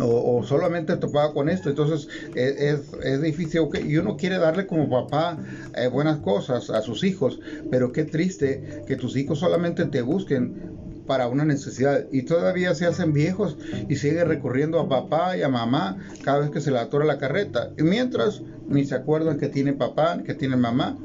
[0.00, 5.38] o, solamente topaba con esto, entonces es, es, difícil, y uno quiere darle como papá
[5.76, 7.40] eh, buenas cosas a sus hijos,
[7.70, 10.70] pero qué triste que tus hijos solamente te busquen
[11.10, 13.56] para una necesidad y todavía se hacen viejos
[13.88, 17.18] y siguen recurriendo a papá y a mamá cada vez que se le atora la
[17.18, 17.72] carreta.
[17.76, 20.96] Y mientras ni se acuerdan que tiene papá, que tiene mamá,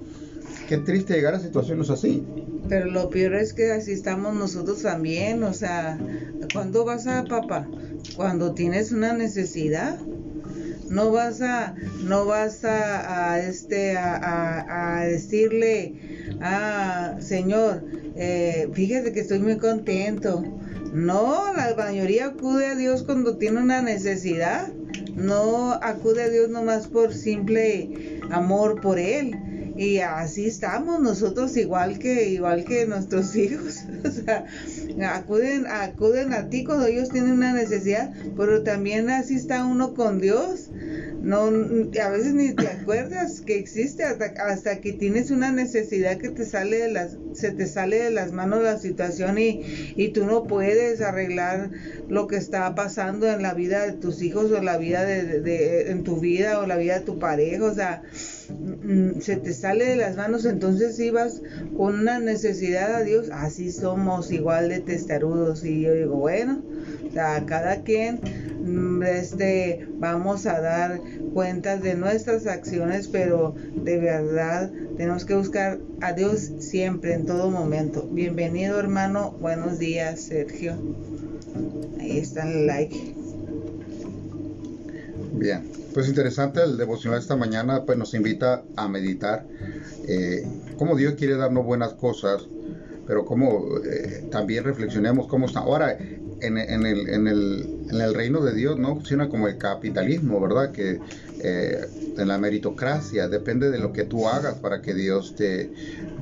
[0.67, 2.23] Qué triste llegar a situaciones así.
[2.67, 5.99] Pero lo peor es que así estamos nosotros también, o sea,
[6.53, 7.67] ¿cuándo vas a papá?
[8.15, 9.99] Cuando tienes una necesidad.
[10.89, 15.95] No vas a, no vas a, este, a, decirle,
[16.41, 17.83] ah, Señor,
[18.15, 20.43] eh, fíjese que estoy muy contento.
[20.93, 24.71] No, la mayoría acude a Dios cuando tiene una necesidad.
[25.15, 29.35] No acude a Dios nomás por simple amor por Él
[29.75, 33.83] y así estamos nosotros igual que igual que nuestros hijos.
[34.05, 34.45] O sea
[35.09, 40.19] acuden acuden a ti cuando ellos tienen una necesidad pero también así está uno con
[40.19, 40.69] Dios
[41.25, 46.29] no a veces ni te acuerdas que existe hasta, hasta que tienes una necesidad que
[46.29, 50.25] te sale de las se te sale de las manos la situación y, y tú
[50.25, 51.71] no puedes arreglar
[52.07, 55.89] lo que está pasando en la vida de tus hijos o la vida de, de
[55.89, 58.03] en tu vida o la vida de tu pareja o sea
[59.19, 61.41] se te sale de las manos, entonces ibas
[61.75, 65.63] con una necesidad a Dios, así somos igual de testarudos.
[65.65, 66.61] Y yo digo, bueno,
[67.17, 68.19] a cada quien
[68.63, 70.99] mm, este, vamos a dar
[71.33, 77.49] cuentas de nuestras acciones, pero de verdad tenemos que buscar a Dios siempre, en todo
[77.49, 78.07] momento.
[78.11, 80.75] Bienvenido hermano, buenos días Sergio.
[81.99, 83.15] Ahí está el like.
[85.33, 89.45] Bien, pues interesante el devocional esta mañana, pues nos invita a meditar
[90.07, 90.45] eh,
[90.77, 92.47] cómo Dios quiere darnos buenas cosas,
[93.05, 95.59] pero cómo eh, también reflexionemos cómo está.
[95.59, 95.97] Ahora,
[96.41, 100.39] en, en, el, en, el, en el reino de Dios no funciona como el capitalismo,
[100.39, 100.71] ¿verdad?
[100.71, 100.99] Que
[101.39, 101.85] eh,
[102.17, 105.71] en la meritocracia depende de lo que tú hagas para que Dios te,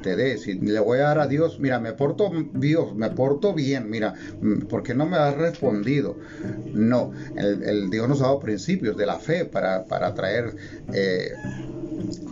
[0.02, 0.38] te dé.
[0.38, 4.14] Si le voy a dar a Dios, mira, me porto Dios, me porto bien, mira,
[4.42, 6.18] mm, ¿por qué no me has respondido?
[6.74, 10.56] No, el, Dios nos ha dado principios de la fe para, para traer...
[10.94, 11.32] Eh,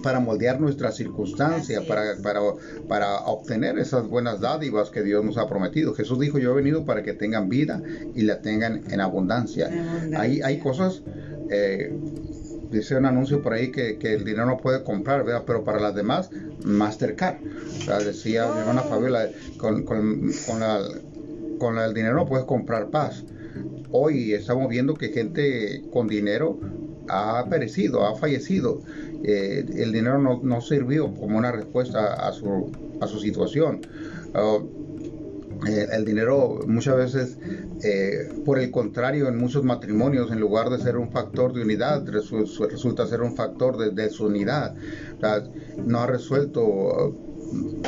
[0.04, 2.40] para moldear nuestras circunstancias, para, para,
[2.88, 5.94] para, obtener esas buenas dádivas que Dios nos ha prometido.
[5.94, 7.82] Jesús dijo, yo he venido para que tengan vida
[8.16, 9.70] y la tengan en abundancia.
[10.18, 11.02] Hay, hay cosas,
[11.50, 11.94] eh,
[12.72, 15.44] dice un anuncio por ahí que, que, el dinero no puede comprar, ¿verdad?
[15.46, 16.30] pero para las demás,
[16.64, 17.38] Mastercard.
[17.90, 20.82] O decía mi hermana Fabiola, con, con, con, la,
[21.60, 23.24] con el dinero no puedes comprar paz.
[23.92, 26.60] Hoy estamos viendo que gente con dinero
[27.10, 28.82] ha perecido, ha fallecido.
[29.24, 33.82] Eh, el dinero no, no, sirvió como una respuesta a su, a su situación.
[34.34, 34.60] Ah,
[35.68, 37.38] eh, el dinero muchas veces,
[37.84, 42.04] eh, por el contrario, en muchos matrimonios, en lugar de ser un factor de unidad,
[42.08, 44.76] resulta ser un factor de desunidad.
[45.86, 47.16] no ha resuelto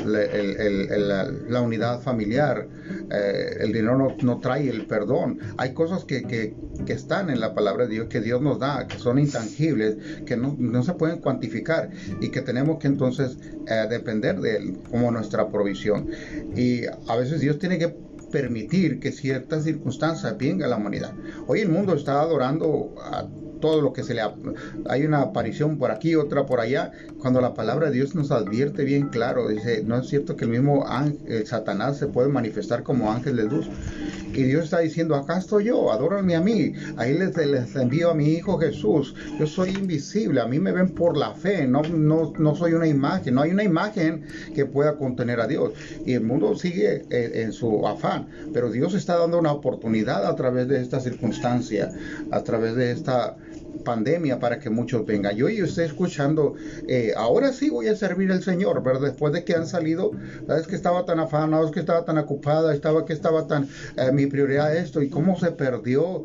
[0.05, 2.67] la, unidad familiar,
[3.11, 5.39] eh, el dinero no, trae el perdón.
[5.57, 6.55] Hay cosas que,
[6.87, 10.83] están en la palabra de Dios, que Dios nos da, que son intangibles, que no,
[10.83, 11.89] se pueden cuantificar
[12.19, 13.37] y que tenemos que entonces
[13.67, 16.09] eh, depender de Él como nuestra provisión.
[16.55, 17.95] Y a veces Dios tiene que
[18.31, 21.13] permitir que ciertas circunstancias vengan a la humanidad.
[21.47, 23.27] Hoy el mundo está adorando a
[23.63, 24.21] todo lo que se le...
[24.89, 26.91] Hay una aparición por aquí, otra por allá,
[27.23, 30.51] cuando la palabra de Dios nos advierte bien claro, dice, no es cierto que el
[30.51, 33.69] mismo ángel, Satanás se puede manifestar como ángel de luz.
[34.33, 36.73] Y Dios está diciendo, acá estoy yo, adórenme a mí.
[36.97, 37.37] Ahí les,
[37.77, 39.15] envío a mi Hijo Jesús.
[39.39, 42.87] Yo soy invisible, a mí me ven por la fe, no, no, no soy una
[42.87, 45.71] imagen, no hay una imagen que pueda contener a Dios.
[46.05, 50.35] Y el mundo sigue en, en su afán, pero Dios está dando una oportunidad a
[50.35, 51.89] través de esta circunstancia,
[52.31, 53.37] a través de esta
[53.83, 55.35] pandemia para que muchos vengan.
[55.35, 56.55] Yo y estoy escuchando,
[56.87, 60.11] eh, ahora sí voy a servir al Señor, pero después de que han salido,
[60.47, 63.67] sabes que estaba tan afanado, que estaba tan ocupada, estaba que estaba tan,
[63.97, 66.23] eh, mi prioridad esto, y cómo se perdió,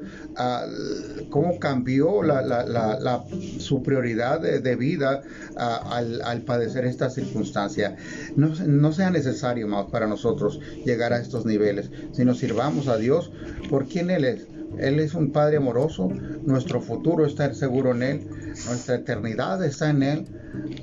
[1.31, 3.25] cómo cambió la, la, la,
[3.59, 5.23] su prioridad de, vida
[5.57, 7.97] al, al, padecer esta circunstancia.
[8.37, 13.33] No, no sea necesario más para nosotros llegar a estos niveles, sino sirvamos a Dios
[13.69, 14.47] por quien Él es
[14.77, 16.09] él es un Padre amoroso,
[16.45, 18.29] nuestro futuro está seguro en Él,
[18.66, 20.25] nuestra eternidad está en Él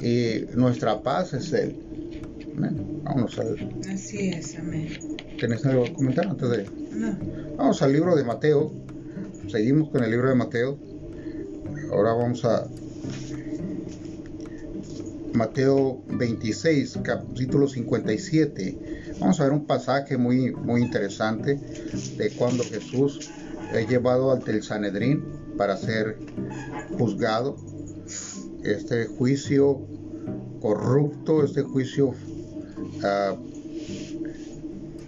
[0.02, 1.78] y nuestra paz es Él.
[2.58, 3.02] Amén.
[3.04, 3.44] Vamos a.
[3.92, 4.88] Así es, amén.
[5.38, 6.66] ¿Tienes algo que comentar antes de.?
[6.92, 7.18] No.
[7.58, 8.72] Vamos al libro de Mateo.
[9.48, 10.78] Seguimos con el libro de Mateo.
[11.92, 12.68] Ahora vamos a
[15.34, 19.16] Mateo 26, capítulo 57.
[19.20, 21.60] Vamos a ver un pasaje muy, muy interesante
[22.18, 23.32] de cuando Jesús
[23.74, 25.24] he llevado ante el Sanedrín
[25.57, 26.18] para ser
[26.97, 27.57] juzgado.
[28.63, 29.82] Este juicio
[30.61, 33.38] corrupto, este juicio uh,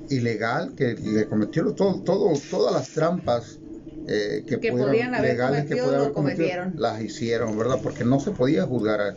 [0.09, 3.59] ilegal que le cometió todo, todo, todas las trampas
[4.07, 6.73] eh, que, que podían haber legales que haber cometieron.
[6.77, 7.79] las hicieron, ¿verdad?
[7.83, 9.15] Porque no se podía juzgar a,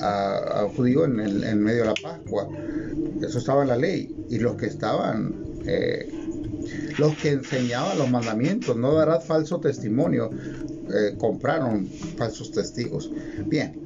[0.00, 2.48] a, judío en, el, en medio de la Pascua.
[3.22, 4.14] Eso estaba en la ley.
[4.28, 5.34] Y los que estaban
[5.66, 6.19] eh,
[6.98, 13.10] los que enseñaban los mandamientos, no darás falso testimonio, eh, compraron falsos testigos.
[13.46, 13.78] Bien.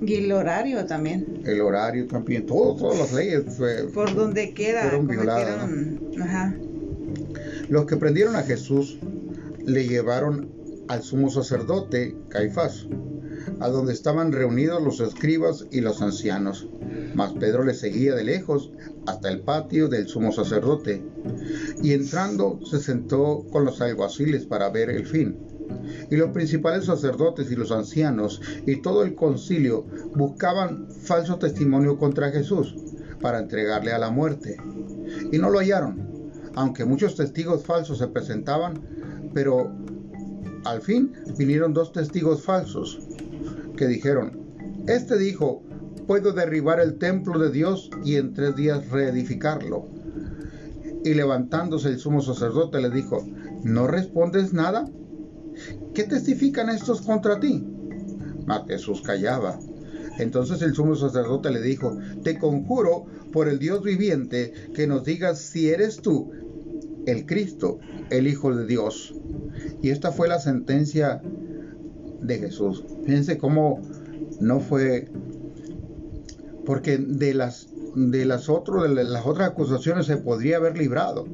[0.00, 1.42] Y el horario también.
[1.44, 3.44] El horario también, todo, todas las leyes.
[3.92, 4.82] Por donde quiera.
[4.82, 5.68] Fueron violadas.
[7.68, 8.98] Los que prendieron a Jesús
[9.64, 10.50] le llevaron
[10.88, 12.86] al sumo sacerdote Caifás,
[13.60, 16.68] a donde estaban reunidos los escribas y los ancianos.
[17.14, 18.70] Mas Pedro le seguía de lejos
[19.06, 21.02] hasta el patio del sumo sacerdote,
[21.82, 25.36] y entrando se sentó con los alguaciles para ver el fin.
[26.10, 32.30] Y los principales sacerdotes y los ancianos y todo el concilio buscaban falso testimonio contra
[32.30, 32.74] Jesús
[33.20, 34.56] para entregarle a la muerte.
[35.30, 36.12] Y no lo hallaron,
[36.54, 38.80] aunque muchos testigos falsos se presentaban,
[39.32, 39.72] pero
[40.64, 43.00] al fin vinieron dos testigos falsos
[43.76, 44.38] que dijeron,
[44.86, 45.62] este dijo,
[46.06, 49.86] puedo derribar el templo de Dios y en tres días reedificarlo.
[51.04, 53.26] Y levantándose el sumo sacerdote le dijo,
[53.64, 54.88] ¿no respondes nada?
[55.94, 57.64] ¿Qué testifican estos contra ti?
[58.46, 59.58] Mas Jesús callaba.
[60.18, 65.38] Entonces el sumo sacerdote le dijo, te conjuro por el Dios viviente que nos digas
[65.38, 66.30] si eres tú
[67.06, 67.78] el Cristo,
[68.10, 69.14] el Hijo de Dios.
[69.80, 71.20] Y esta fue la sentencia
[72.20, 72.84] de Jesús.
[73.04, 73.80] Fíjense cómo
[74.40, 75.08] no fue
[76.64, 81.26] porque de las de las, otras de las otras acusaciones se podría haber librado.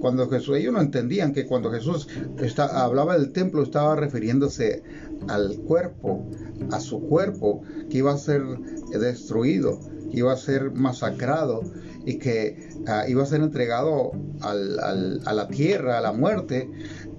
[0.00, 2.06] Cuando Jesús, ellos no entendían que cuando Jesús
[2.38, 4.82] está, hablaba del templo estaba refiriéndose
[5.28, 6.26] al cuerpo,
[6.70, 8.42] a su cuerpo, que iba a ser
[8.90, 11.62] destruido, que iba a ser masacrado
[12.04, 14.12] y que ah, iba a ser entregado
[14.42, 16.70] al, al, a la tierra, a la muerte,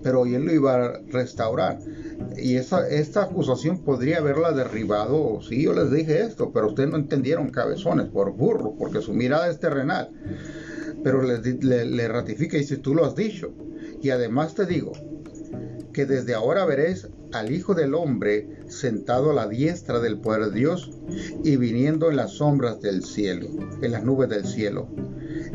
[0.08, 1.80] pero él lo iba a restaurar.
[2.38, 6.96] Y esa, esta acusación podría haberla derribado, sí, yo les dije esto, pero ustedes no
[6.96, 10.10] entendieron cabezones por burro, porque su mirada es terrenal.
[11.04, 11.42] Pero le,
[11.86, 13.54] le, ratifica y dice, tú lo has dicho.
[14.02, 14.94] Y además te digo,
[15.92, 20.60] que desde ahora veréis al Hijo del Hombre sentado a la diestra del poder de
[20.60, 20.90] Dios
[21.44, 23.48] y viniendo en las sombras del cielo,
[23.82, 24.88] en las nubes del cielo,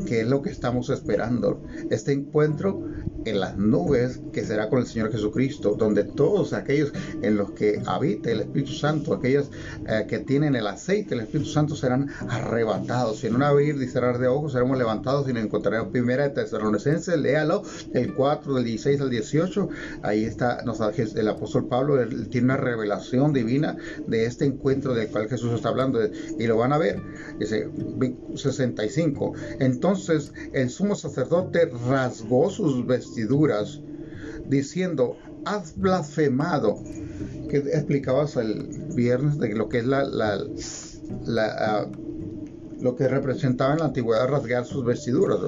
[0.07, 1.63] que es lo que estamos esperando.
[1.91, 2.85] Este encuentro
[3.25, 6.93] en las nubes que será con el Señor Jesucristo, donde todos aquellos
[7.23, 9.51] en los que habite el Espíritu Santo, aquellos
[9.87, 13.23] eh, que tienen el aceite del Espíritu Santo serán arrebatados.
[13.23, 16.31] Y en un abrir y cerrar de ojos seremos levantados y nos encontraremos primera de
[16.31, 17.63] Tesalonicenses, léalo,
[17.93, 19.69] el 4 del 16 al 18.
[20.03, 21.99] Ahí está nos, el apóstol Pablo,
[22.31, 26.01] tiene una revelación divina de este encuentro del cual Jesús está hablando
[26.39, 27.01] y lo van a ver.
[27.39, 27.69] Dice
[28.35, 29.35] 65.
[29.61, 33.81] Entonces el sumo sacerdote rasgó sus vestidos vestiduras,
[34.49, 36.79] diciendo, has blasfemado,
[37.51, 40.39] que explicabas el viernes de lo que es la, la,
[41.27, 45.39] la uh, lo que representaba en la antigüedad rasgar sus vestiduras.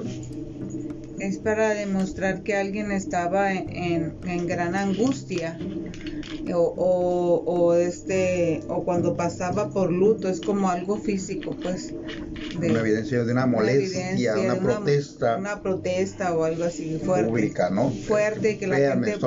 [1.18, 5.58] Es para demostrar que alguien estaba en, en, gran angustia
[6.52, 11.94] o, o, o, este o cuando pasaba por luto es como algo físico pues
[12.56, 15.36] una evidencia de una molestia, una, protesta.
[15.36, 17.28] Una protesta o algo así fuerte.
[17.28, 17.90] Pública, ¿no?
[17.90, 19.18] Fuerte que la gente.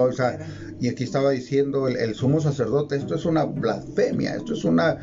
[0.79, 4.97] y aquí estaba diciendo el, sumo sacerdote, esto es una blasfemia, esto es una,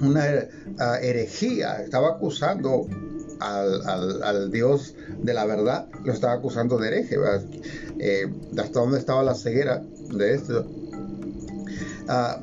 [0.00, 1.82] una ah, herejía.
[1.82, 2.86] Estaba acusando
[3.40, 7.16] al, al, Dios de la verdad, lo estaba acusando de hereje.
[7.98, 9.82] Eh, hasta dónde estaba la ceguera
[10.14, 10.66] de esto.
[12.08, 12.40] Ah,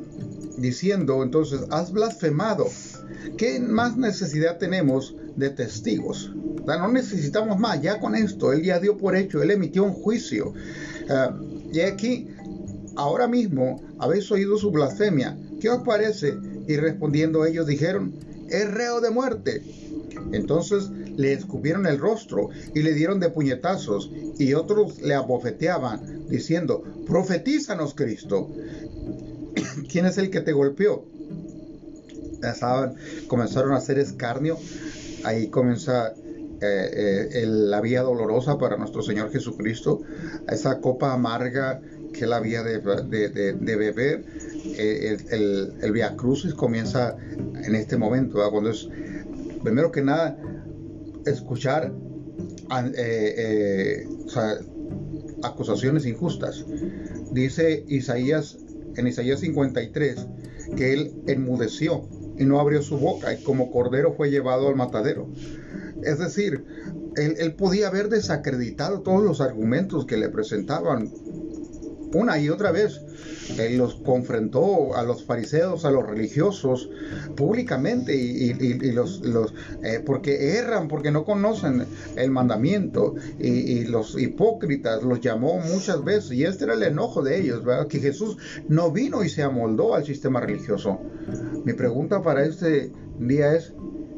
[0.57, 2.67] diciendo entonces, has blasfemado.
[3.35, 6.31] ¿Qué más necesidad tenemos de testigos?
[6.75, 10.53] no necesitamos más, ya con esto, él ya dio por hecho, él emitió un juicio.
[11.09, 11.33] Ah,
[11.71, 12.27] y aquí,
[12.95, 15.37] ahora mismo, habéis oído su blasfemia.
[15.61, 16.37] ¿Qué os parece?
[16.67, 18.13] Y respondiendo ellos dijeron,
[18.49, 19.61] es reo de muerte.
[20.33, 26.83] Entonces le escupieron el rostro y le dieron de puñetazos, y otros le abofeteaban, diciendo,
[27.05, 28.49] profetízanos Cristo.
[29.89, 31.05] ¿Quién es el que te golpeó?
[33.27, 34.57] Comenzaron a hacer escarnio.
[35.23, 36.13] Ahí comienza
[36.61, 40.01] eh, eh, la vía dolorosa para nuestro Señor Jesucristo.
[40.49, 41.81] Esa copa amarga
[42.13, 44.25] que la vía de, beber.
[44.65, 47.15] Eh, el, el, Via Crucis comienza
[47.63, 48.89] en este momento, cuando es,
[49.63, 50.37] primero que nada,
[51.25, 51.93] escuchar
[55.43, 56.65] acusaciones injustas.
[57.31, 58.57] Dice Isaías
[58.95, 60.27] en Isaías 53
[60.75, 62.07] que él enmudeció
[62.37, 65.27] y no abrió su boca y como cordero fue llevado al matadero.
[66.03, 66.63] Es decir,
[67.15, 71.11] él, él podía haber desacreditado todos los argumentos que le presentaban
[72.13, 73.01] una y otra vez
[73.57, 76.89] él los confrontó a los fariseos, a los religiosos,
[77.35, 78.53] públicamente, y,
[78.91, 79.53] los, los
[79.83, 86.31] eh, porque erran, porque no conocen el mandamiento, y, los hipócritas los llamó muchas veces,
[86.31, 87.87] y este era el enojo de ellos, ¿verdad?
[87.87, 88.37] que Jesús
[88.67, 90.99] no vino y se amoldó al sistema religioso.
[91.63, 93.73] Mi pregunta para este día es,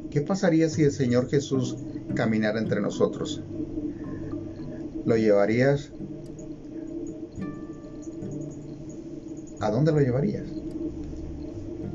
[0.10, 1.78] ¿qué pasaría si el Señor Jesús
[2.16, 3.42] caminara entre nosotros?
[5.06, 5.92] ¿Lo llevarías
[9.60, 10.59] ¿a dónde lo llevarías?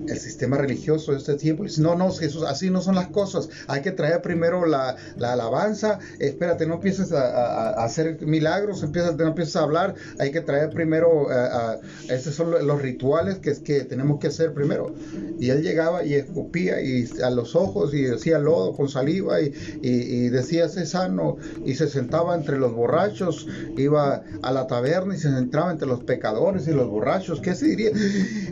[0.08, 1.64] El sistema religioso de este tiempo.
[1.64, 3.48] Dice, no, no, Jesús, así no son las cosas.
[3.66, 5.98] Hay que traer primero la, alabanza.
[6.18, 9.94] Espérate, no empieces a, hacer milagros, empiezas, no empieces a hablar.
[10.18, 11.78] Hay que traer primero, a,
[12.08, 14.94] esos son los rituales que, que tenemos que hacer primero.
[15.38, 19.52] Y él llegaba y escupía y a los ojos y decía lodo con saliva y,
[19.82, 21.36] y, decía, sé sano.
[21.64, 23.46] Y se sentaba entre los borrachos,
[23.76, 27.40] iba a la taberna y se sentaba entre los pecadores y los borrachos.
[27.40, 27.90] ¿Qué se diría?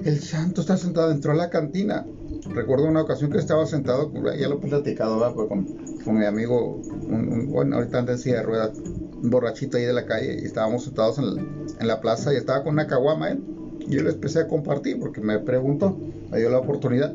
[0.05, 2.07] El santo está sentado dentro de la cantina.
[2.51, 5.65] Recuerdo una ocasión que estaba sentado, ya lo he platicado con,
[6.05, 6.81] con, mi amigo,
[7.49, 11.87] bueno, ahorita antes de ruedas, un borrachito ahí de la calle, y estábamos sentados en
[11.87, 13.43] la, plaza y estaba con una caguama él.
[13.81, 15.99] Y yo le empecé a compartir porque me preguntó,
[16.33, 17.15] me dio la oportunidad.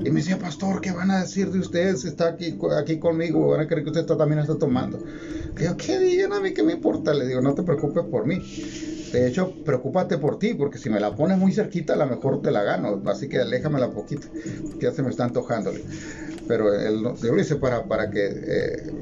[0.00, 3.48] Y me decía, pastor, ¿qué van a decir de ustedes está aquí, aquí conmigo?
[3.48, 4.98] ¿Van a creer que usted también está tomando?
[5.60, 6.52] Yo, ¿qué digan a mí?
[6.52, 7.14] ¿Qué me importa?
[7.14, 8.42] Le digo, no te preocupes por mí.
[9.12, 12.42] De hecho, preocúpate por ti, porque si me la pones muy cerquita, a lo mejor
[12.42, 13.00] te la gano.
[13.06, 14.28] Así que aléjamela poquito,
[14.78, 15.82] que ya se me está antojándole.
[16.46, 18.92] Pero él, yo lo hice para, para que eh,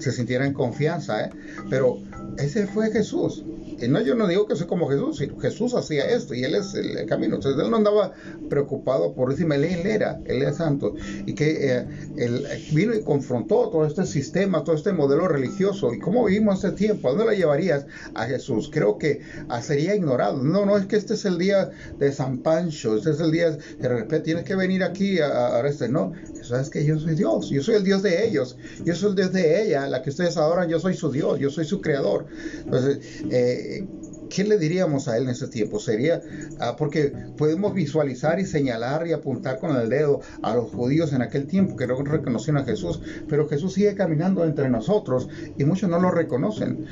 [0.00, 1.26] se sintiera en confianza.
[1.26, 1.30] ¿eh?
[1.68, 1.98] Pero
[2.38, 3.44] ese fue Jesús.
[3.88, 7.06] No, yo no digo que soy como Jesús, Jesús hacía esto y Él es el,
[7.06, 7.36] camino.
[7.36, 8.12] Entonces Él no andaba
[8.48, 10.94] preocupado por decirme, Él era, Él es santo.
[11.26, 15.92] Y que eh, Él vino y confrontó todo este sistema, todo este modelo religioso.
[15.92, 17.08] ¿Y cómo vivimos este tiempo?
[17.08, 18.70] ¿A dónde la llevarías a Jesús?
[18.72, 20.42] Creo que ah, sería ignorado.
[20.42, 23.50] No, no es que este es el día de San Pancho, este es el día
[23.50, 25.88] de repente tienes que venir aquí a, a este.
[25.88, 26.12] No,
[26.44, 29.32] sabes que yo soy Dios, yo soy el Dios de ellos, yo soy el Dios
[29.32, 32.26] de ella, la que ustedes adoran, yo soy su Dios, yo soy su creador.
[32.64, 32.98] Entonces,
[33.30, 33.86] eh,
[34.28, 35.78] ¿qué le diríamos a él en ese tiempo?
[35.78, 36.22] Sería,
[36.60, 41.22] ah, porque podemos visualizar y señalar y apuntar con el dedo a los judíos en
[41.22, 45.90] aquel tiempo que no reconocían a Jesús, pero Jesús sigue caminando entre nosotros y muchos
[45.90, 46.86] no lo reconocen.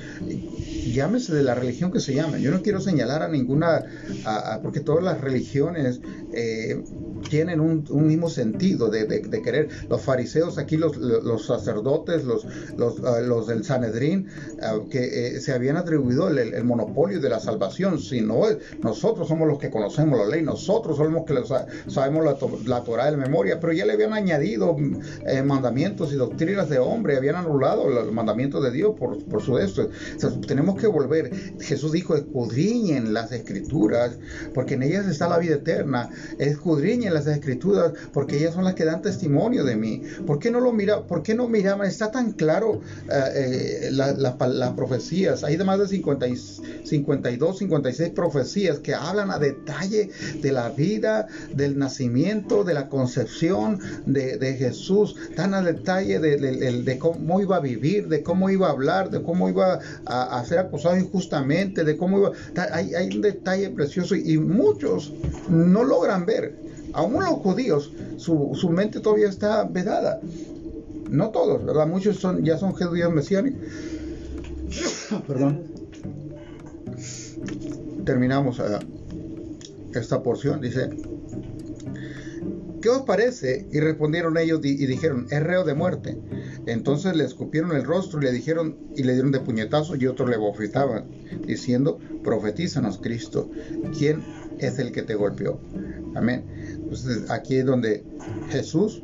[0.93, 2.41] Llámese de la religión que se llame.
[2.41, 3.85] Yo no quiero señalar a ninguna,
[4.63, 6.01] porque todas las religiones
[6.33, 6.83] eh,
[7.29, 9.07] tienen un, mismo sentido de,
[9.43, 9.69] querer.
[9.89, 14.29] Los fariseos aquí, los, sacerdotes, ah, los del Sanedrín,
[14.61, 18.43] ah, que eh, se habían atribuido el monopolio de la salvación, sino
[18.83, 21.35] nosotros somos los que conocemos la ley, nosotros somos los que
[21.91, 24.77] sabemos la, la Torah de memoria, pero ya le habían añadido
[25.27, 29.59] eh, mandamientos y doctrinas de hombre, habían anulado los mandamientos de Dios por, por su
[29.59, 29.89] esto.
[30.47, 31.33] tenemos que volver.
[31.61, 34.19] Jesús dijo, escudriñen las escrituras,
[34.55, 36.11] porque en ellas está la vida eterna.
[36.39, 40.03] Escudriñen las escrituras, porque ellas son las que dan testimonio de mí.
[40.27, 41.07] ¿Por qué no lo mira?
[41.07, 41.87] ¿Por qué no miramos?
[41.87, 45.45] Está tan claro eh, eh, las profecías.
[45.45, 46.27] Hay de más de 50,
[47.13, 50.11] 52, 56 profecías que hablan a detalle
[50.41, 57.41] de la vida, del nacimiento, de la concepción de, Jesús, tan a detalle de, cómo
[57.41, 61.85] iba a vivir, de cómo iba a hablar, de cómo iba a, ser acusado injustamente,
[61.85, 62.33] de cómo iba...
[62.73, 65.13] Hay, hay un detalle precioso y muchos
[65.49, 66.57] no logran ver.
[66.95, 70.21] Aún los judíos, su, su mente todavía está vedada.
[71.11, 71.87] No todos, ¿verdad?
[71.87, 73.61] Muchos son, ya son judíos mesiánicos.
[75.27, 75.72] Perdón.
[78.05, 78.79] Terminamos uh,
[79.95, 80.61] esta porción.
[80.61, 80.91] Dice,
[82.81, 83.67] ¿qué os parece?
[83.71, 86.19] Y respondieron ellos y, dijeron, es reo de muerte.
[86.67, 90.29] Entonces le escupieron el rostro y le dijeron y le dieron de puñetazos y otros
[90.29, 91.07] le bofetaban,
[91.47, 93.51] diciendo, profetízanos Cristo,
[93.99, 94.23] ¿quién
[94.59, 95.61] es el que te golpeó?
[96.15, 96.45] Amén.
[96.75, 98.05] Entonces aquí es donde
[98.51, 99.03] Jesús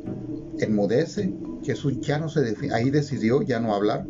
[0.59, 1.33] enmudece,
[1.63, 4.05] Jesús ya no se define, ahí decidió ya no hablar,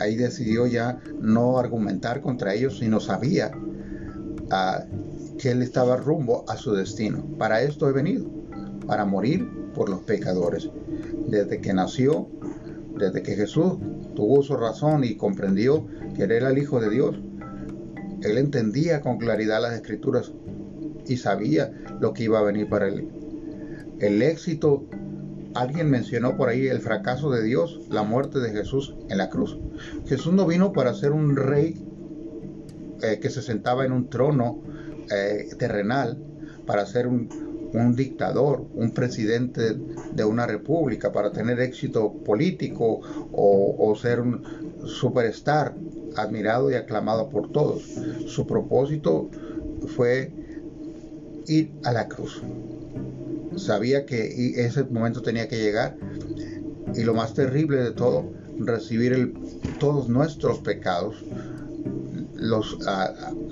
[0.00, 3.52] ahí decidió ya no argumentar contra ellos, sino sabía
[4.50, 4.84] ah,
[5.38, 7.24] que él estaba rumbo a su destino.
[7.38, 8.26] Para esto he venido,
[8.86, 10.70] para morir por los pecadores.
[11.28, 12.28] Desde que nació,
[12.98, 13.78] desde que Jesús
[14.14, 17.16] tuvo su razón y comprendió que él era el Hijo de Dios,
[18.22, 20.32] él entendía con claridad las escrituras
[21.06, 23.08] y sabía lo que iba a venir para él.
[24.00, 24.84] El éxito
[25.56, 29.58] Alguien mencionó por ahí el fracaso de Dios, la muerte de Jesús en la cruz.
[30.06, 31.82] Jesús no vino para ser un rey
[33.02, 34.60] eh, que se sentaba en un trono
[35.10, 36.18] eh, terrenal,
[36.66, 37.28] para ser un,
[37.94, 39.78] dictador, un presidente
[40.12, 43.00] de una república, para tener éxito político
[43.32, 44.42] o, o ser un
[44.84, 45.74] superstar
[46.16, 47.82] admirado y aclamado por todos.
[48.26, 49.30] Su propósito
[49.96, 50.32] fue
[51.46, 52.42] ir a la cruz
[53.56, 55.96] sabía que ese momento tenía que llegar.
[56.94, 59.34] Y lo más terrible de todo, recibir
[59.78, 61.24] todos nuestros pecados,
[62.34, 62.78] los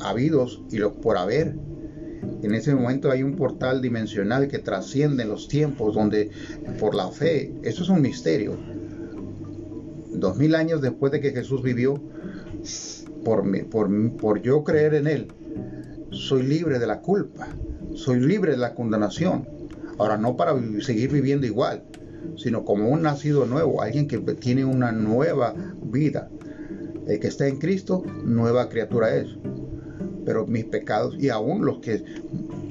[0.00, 1.54] habidos y los por haber.
[2.42, 6.30] En ese momento hay un portal dimensional que trasciende los tiempos, donde
[6.78, 8.56] por la fe, eso es un misterio.
[10.12, 12.00] Dos mil años después de que Jesús vivió,
[13.24, 15.28] por, por, por yo creer en Él,
[16.10, 17.48] soy libre de la culpa,
[17.94, 19.53] soy libre de la condenación
[19.98, 21.84] Ahora, no para seguir viviendo igual,
[22.36, 26.28] sino como un nacido nuevo, alguien que tiene una nueva vida.
[27.06, 29.28] El que está en Cristo, nueva criatura es.
[30.24, 32.02] Pero mis pecados y aún los que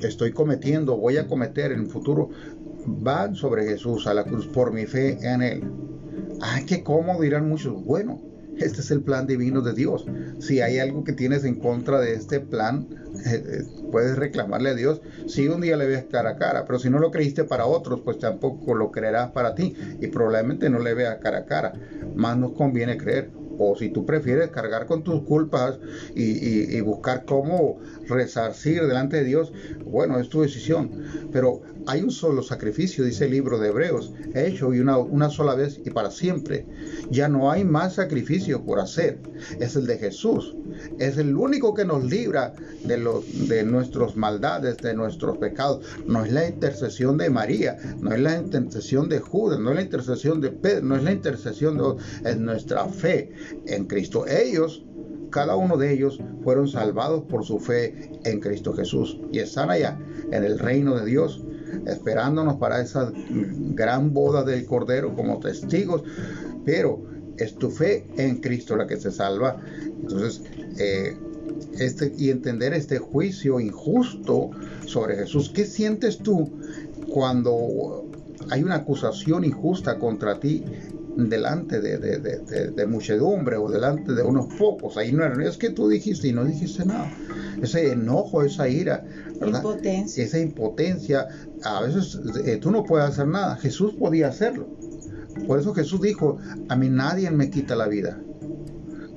[0.01, 2.29] estoy cometiendo, voy a cometer en el futuro,
[2.85, 5.63] van sobre Jesús a la cruz por mi fe en Él.
[6.41, 7.83] Ay, qué cómodo dirán muchos.
[7.85, 8.19] Bueno,
[8.59, 10.05] este es el plan divino de Dios.
[10.39, 12.87] Si hay algo que tienes en contra de este plan,
[13.25, 15.01] eh, eh, puedes reclamarle a Dios.
[15.27, 18.01] Si un día le ves cara a cara, pero si no lo creíste para otros,
[18.01, 21.73] pues tampoco lo creerás para ti y probablemente no le veas cara a cara.
[22.15, 25.79] Más nos conviene creer o si tú prefieres cargar con tus culpas
[26.15, 29.53] y, buscar cómo resarcir delante de Dios,
[29.85, 30.91] bueno, es tu decisión.
[31.31, 35.55] Pero hay un solo sacrificio, dice el libro de Hebreos, hecho y una, una sola
[35.55, 36.65] vez y para siempre.
[37.09, 39.19] Ya no hay más sacrificio por hacer.
[39.59, 40.55] Es el de Jesús.
[40.99, 45.85] Es el único que nos libra de, los, de nuestras maldades, de nuestros pecados.
[46.05, 49.81] No es la intercesión de María, no es la intercesión de Judas, no es la
[49.83, 51.83] intercesión de Pedro, no es la intercesión de...
[52.29, 53.31] Es nuestra fe
[53.65, 54.25] en Cristo.
[54.27, 54.85] Ellos
[55.33, 59.97] cada uno de ellos fueron salvados por su fe en Cristo Jesús y están allá
[60.31, 61.43] en el reino de Dios
[61.87, 63.11] esperándonos para esa
[63.73, 66.03] gran boda del Cordero como testigos,
[66.63, 67.03] pero
[67.37, 69.57] es tu fe en Cristo la que se salva.
[70.01, 70.43] Entonces,
[70.77, 71.17] eh,
[71.79, 74.51] este, y entender este juicio injusto
[74.85, 75.49] sobre Jesús.
[75.49, 76.51] ¿Qué sientes tú
[77.11, 78.05] cuando
[78.49, 80.63] hay una acusación injusta contra ti
[81.15, 84.97] delante de, muchedumbre o delante de unos pocos.
[84.97, 87.11] Ahí no es que tú dijiste y no dijiste nada.
[87.61, 89.05] Ese enojo, esa ira,
[89.41, 90.23] Impotencia.
[90.23, 91.27] esa impotencia,
[91.63, 93.55] a veces eh, tú no puedes hacer nada.
[93.57, 94.67] Jesús podía hacerlo.
[95.47, 96.37] Por eso Jesús dijo,
[96.69, 98.19] a mí nadie me quita la vida.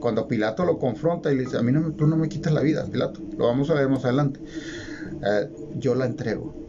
[0.01, 2.61] Cuando Pilato lo confronta y le dice, a mí no, tú no me quitas la
[2.61, 3.21] vida, Pilato.
[3.37, 4.41] Lo vamos a ver más adelante.
[5.23, 6.66] Eh, yo la entrego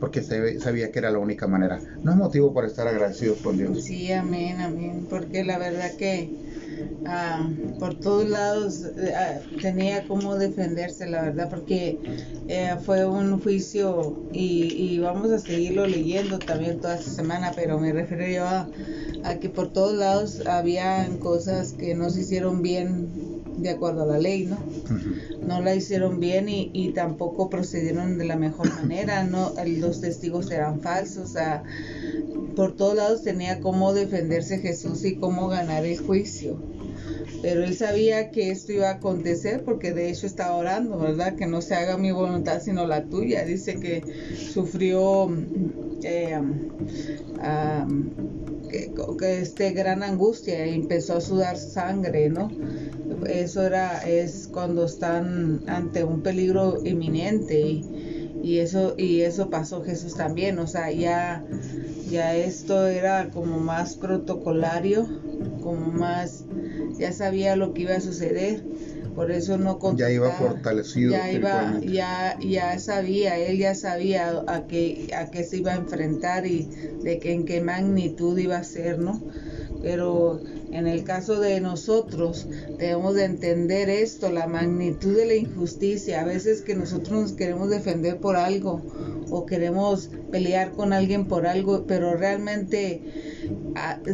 [0.00, 1.78] porque sabía que era la única manera.
[2.02, 3.84] No es motivo para estar agradecidos con Dios.
[3.84, 6.30] Sí, amén, amén, porque la verdad que
[7.06, 7.46] ah,
[7.78, 11.98] por todos lados ah, tenía como defenderse, la verdad, porque
[12.48, 17.78] eh, fue un juicio y, y, vamos a seguirlo leyendo también toda esta semana, pero
[17.78, 18.68] me refiero yo a,
[19.22, 23.29] a que por todos lados habían cosas que no se hicieron bien
[23.62, 24.58] de acuerdo a la ley, ¿no?
[25.46, 29.52] No la hicieron bien y, y, tampoco procedieron de la mejor manera, ¿no?
[29.66, 31.62] Los testigos eran falsos, o sea,
[32.56, 36.60] por todos lados tenía cómo defenderse Jesús y cómo ganar el juicio.
[37.42, 41.36] pero él sabía que esto iba a acontecer porque de hecho estaba orando, ¿verdad?
[41.36, 43.44] Que no se haga mi voluntad sino la tuya.
[43.44, 44.02] Dice que
[44.52, 45.30] sufrió
[46.02, 46.40] eh,
[49.18, 52.50] que, este gran angustia y empezó a sudar sangre, ¿no?
[53.26, 57.84] Eso era es cuando están ante un peligro inminente y,
[58.42, 61.44] y eso y eso pasó Jesús también, o sea, ya
[62.10, 65.06] ya esto era como más protocolario,
[65.62, 66.44] como más
[66.98, 68.62] ya sabía lo que iba a suceder
[69.14, 71.12] por eso no Ya iba fortalecido.
[71.12, 75.76] Ya iba, ya, ya sabía, él ya sabía a qué, a qué se iba a
[75.76, 76.64] enfrentar y
[77.02, 79.20] de que, en qué magnitud iba a ser, ¿no?
[79.82, 80.40] Pero
[80.72, 82.46] en el caso de nosotros
[82.78, 86.20] debemos de entender esto, la magnitud de la injusticia.
[86.20, 88.82] A veces que nosotros nos queremos defender por algo
[89.30, 93.02] o queremos pelear con alguien por algo, pero realmente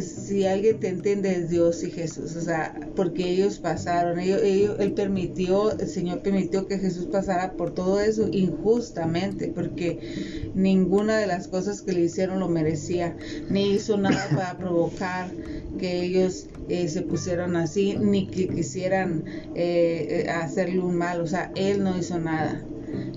[0.01, 4.77] si alguien te entiende es Dios y Jesús, o sea, porque ellos pasaron, ellos, ellos,
[4.79, 11.27] Él permitió, el Señor permitió que Jesús pasara por todo eso injustamente, porque ninguna de
[11.27, 13.17] las cosas que le hicieron lo merecía,
[13.49, 15.31] ni hizo nada para provocar
[15.79, 19.25] que ellos eh, se pusieran así, ni que quisieran
[19.55, 22.63] eh, eh, hacerle un mal, o sea, Él no hizo nada.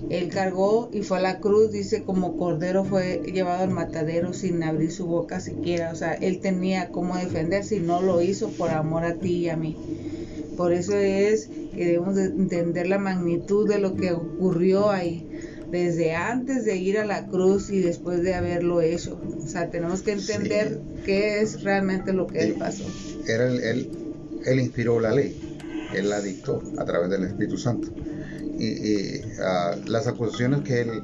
[0.08, 4.62] Él cargó y fue a la cruz, dice, como cordero fue llevado al matadero sin
[4.62, 5.92] abrir su boca siquiera.
[5.92, 9.48] O sea, él tenía cómo defenderse y no lo hizo por amor a ti y
[9.48, 9.76] a mí.
[10.56, 15.26] Por eso es que debemos entender la magnitud de lo que ocurrió ahí,
[15.70, 19.20] desde antes de ir a la cruz y después de haberlo hecho.
[19.38, 22.84] O sea, tenemos que entender qué es realmente lo que él, pasó.
[23.26, 23.90] Era él,
[24.44, 25.36] él inspiró la ley,
[25.94, 27.88] él la dictó a través del Espíritu Santo
[28.60, 31.02] y, ah, las acusaciones que él,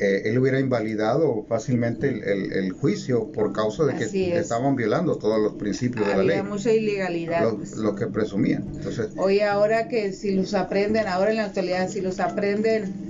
[0.00, 5.54] eh, él hubiera invalidado fácilmente el, juicio por causa de que estaban violando todos los
[5.54, 6.38] principios de la ley.
[6.38, 7.42] Había mucha ilegalidad.
[7.42, 7.76] Lo, pues.
[7.76, 8.64] lo, que presumían.
[8.74, 13.05] Entonces, Oye, ahora que si los aprenden, ahora en la actualidad, si los aprenden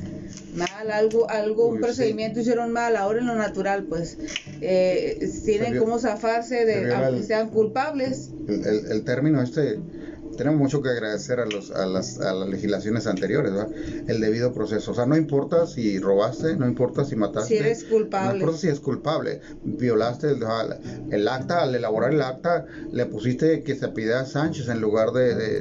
[0.57, 4.19] mal, algo, algo un procedimiento hicieron mal, ahora en lo natural, pues
[4.61, 8.31] eh, tienen cómo zafarse de, aunque sean culpables.
[8.49, 9.79] El, el, término este
[10.37, 13.71] tenemos mucho que agradecer a, los, a, las, a las legislaciones anteriores, ¿verdad?
[14.07, 14.93] el debido proceso.
[14.93, 17.49] O sea, no importa si robaste, no importa si mataste.
[17.49, 18.29] Si eres culpable.
[18.31, 19.41] No importa si es culpable.
[19.65, 20.45] Violaste el,
[21.11, 25.13] el acta, al elaborar el acta, le pusiste que se pida a Sánchez en lugar
[25.13, 25.57] de, de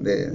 [0.00, 0.32] de,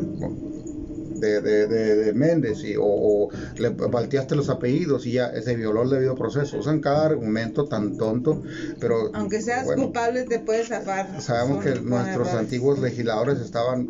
[1.20, 6.16] de, de, Méndez y, o, le balteaste los apellidos y ya se violó el debido
[6.16, 6.57] proceso.
[6.57, 8.41] Usan cada argumento tan tonto,
[8.80, 9.11] pero...
[9.13, 11.22] Aunque seas culpable te puedes zafar.
[11.22, 13.89] Sabemos que nuestros antiguos legisladores estaban...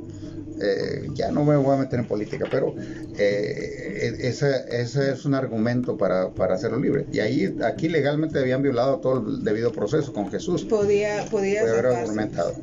[0.62, 2.74] Eh, ya no me voy a meter en política, pero
[3.18, 7.06] eh, ese, ese, es un argumento para, para, hacerlo libre.
[7.12, 10.64] Y ahí, aquí legalmente habían violado todo el debido proceso con Jesús.
[10.64, 12.54] Podía, podía haber argumentado.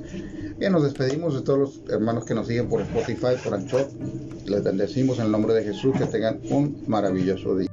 [0.59, 3.89] Bien, nos despedimos de todos los hermanos que nos siguen por Spotify, por Anchor.
[4.47, 5.95] Les bendecimos en el nombre de Jesús.
[5.99, 7.69] Que tengan un maravilloso día.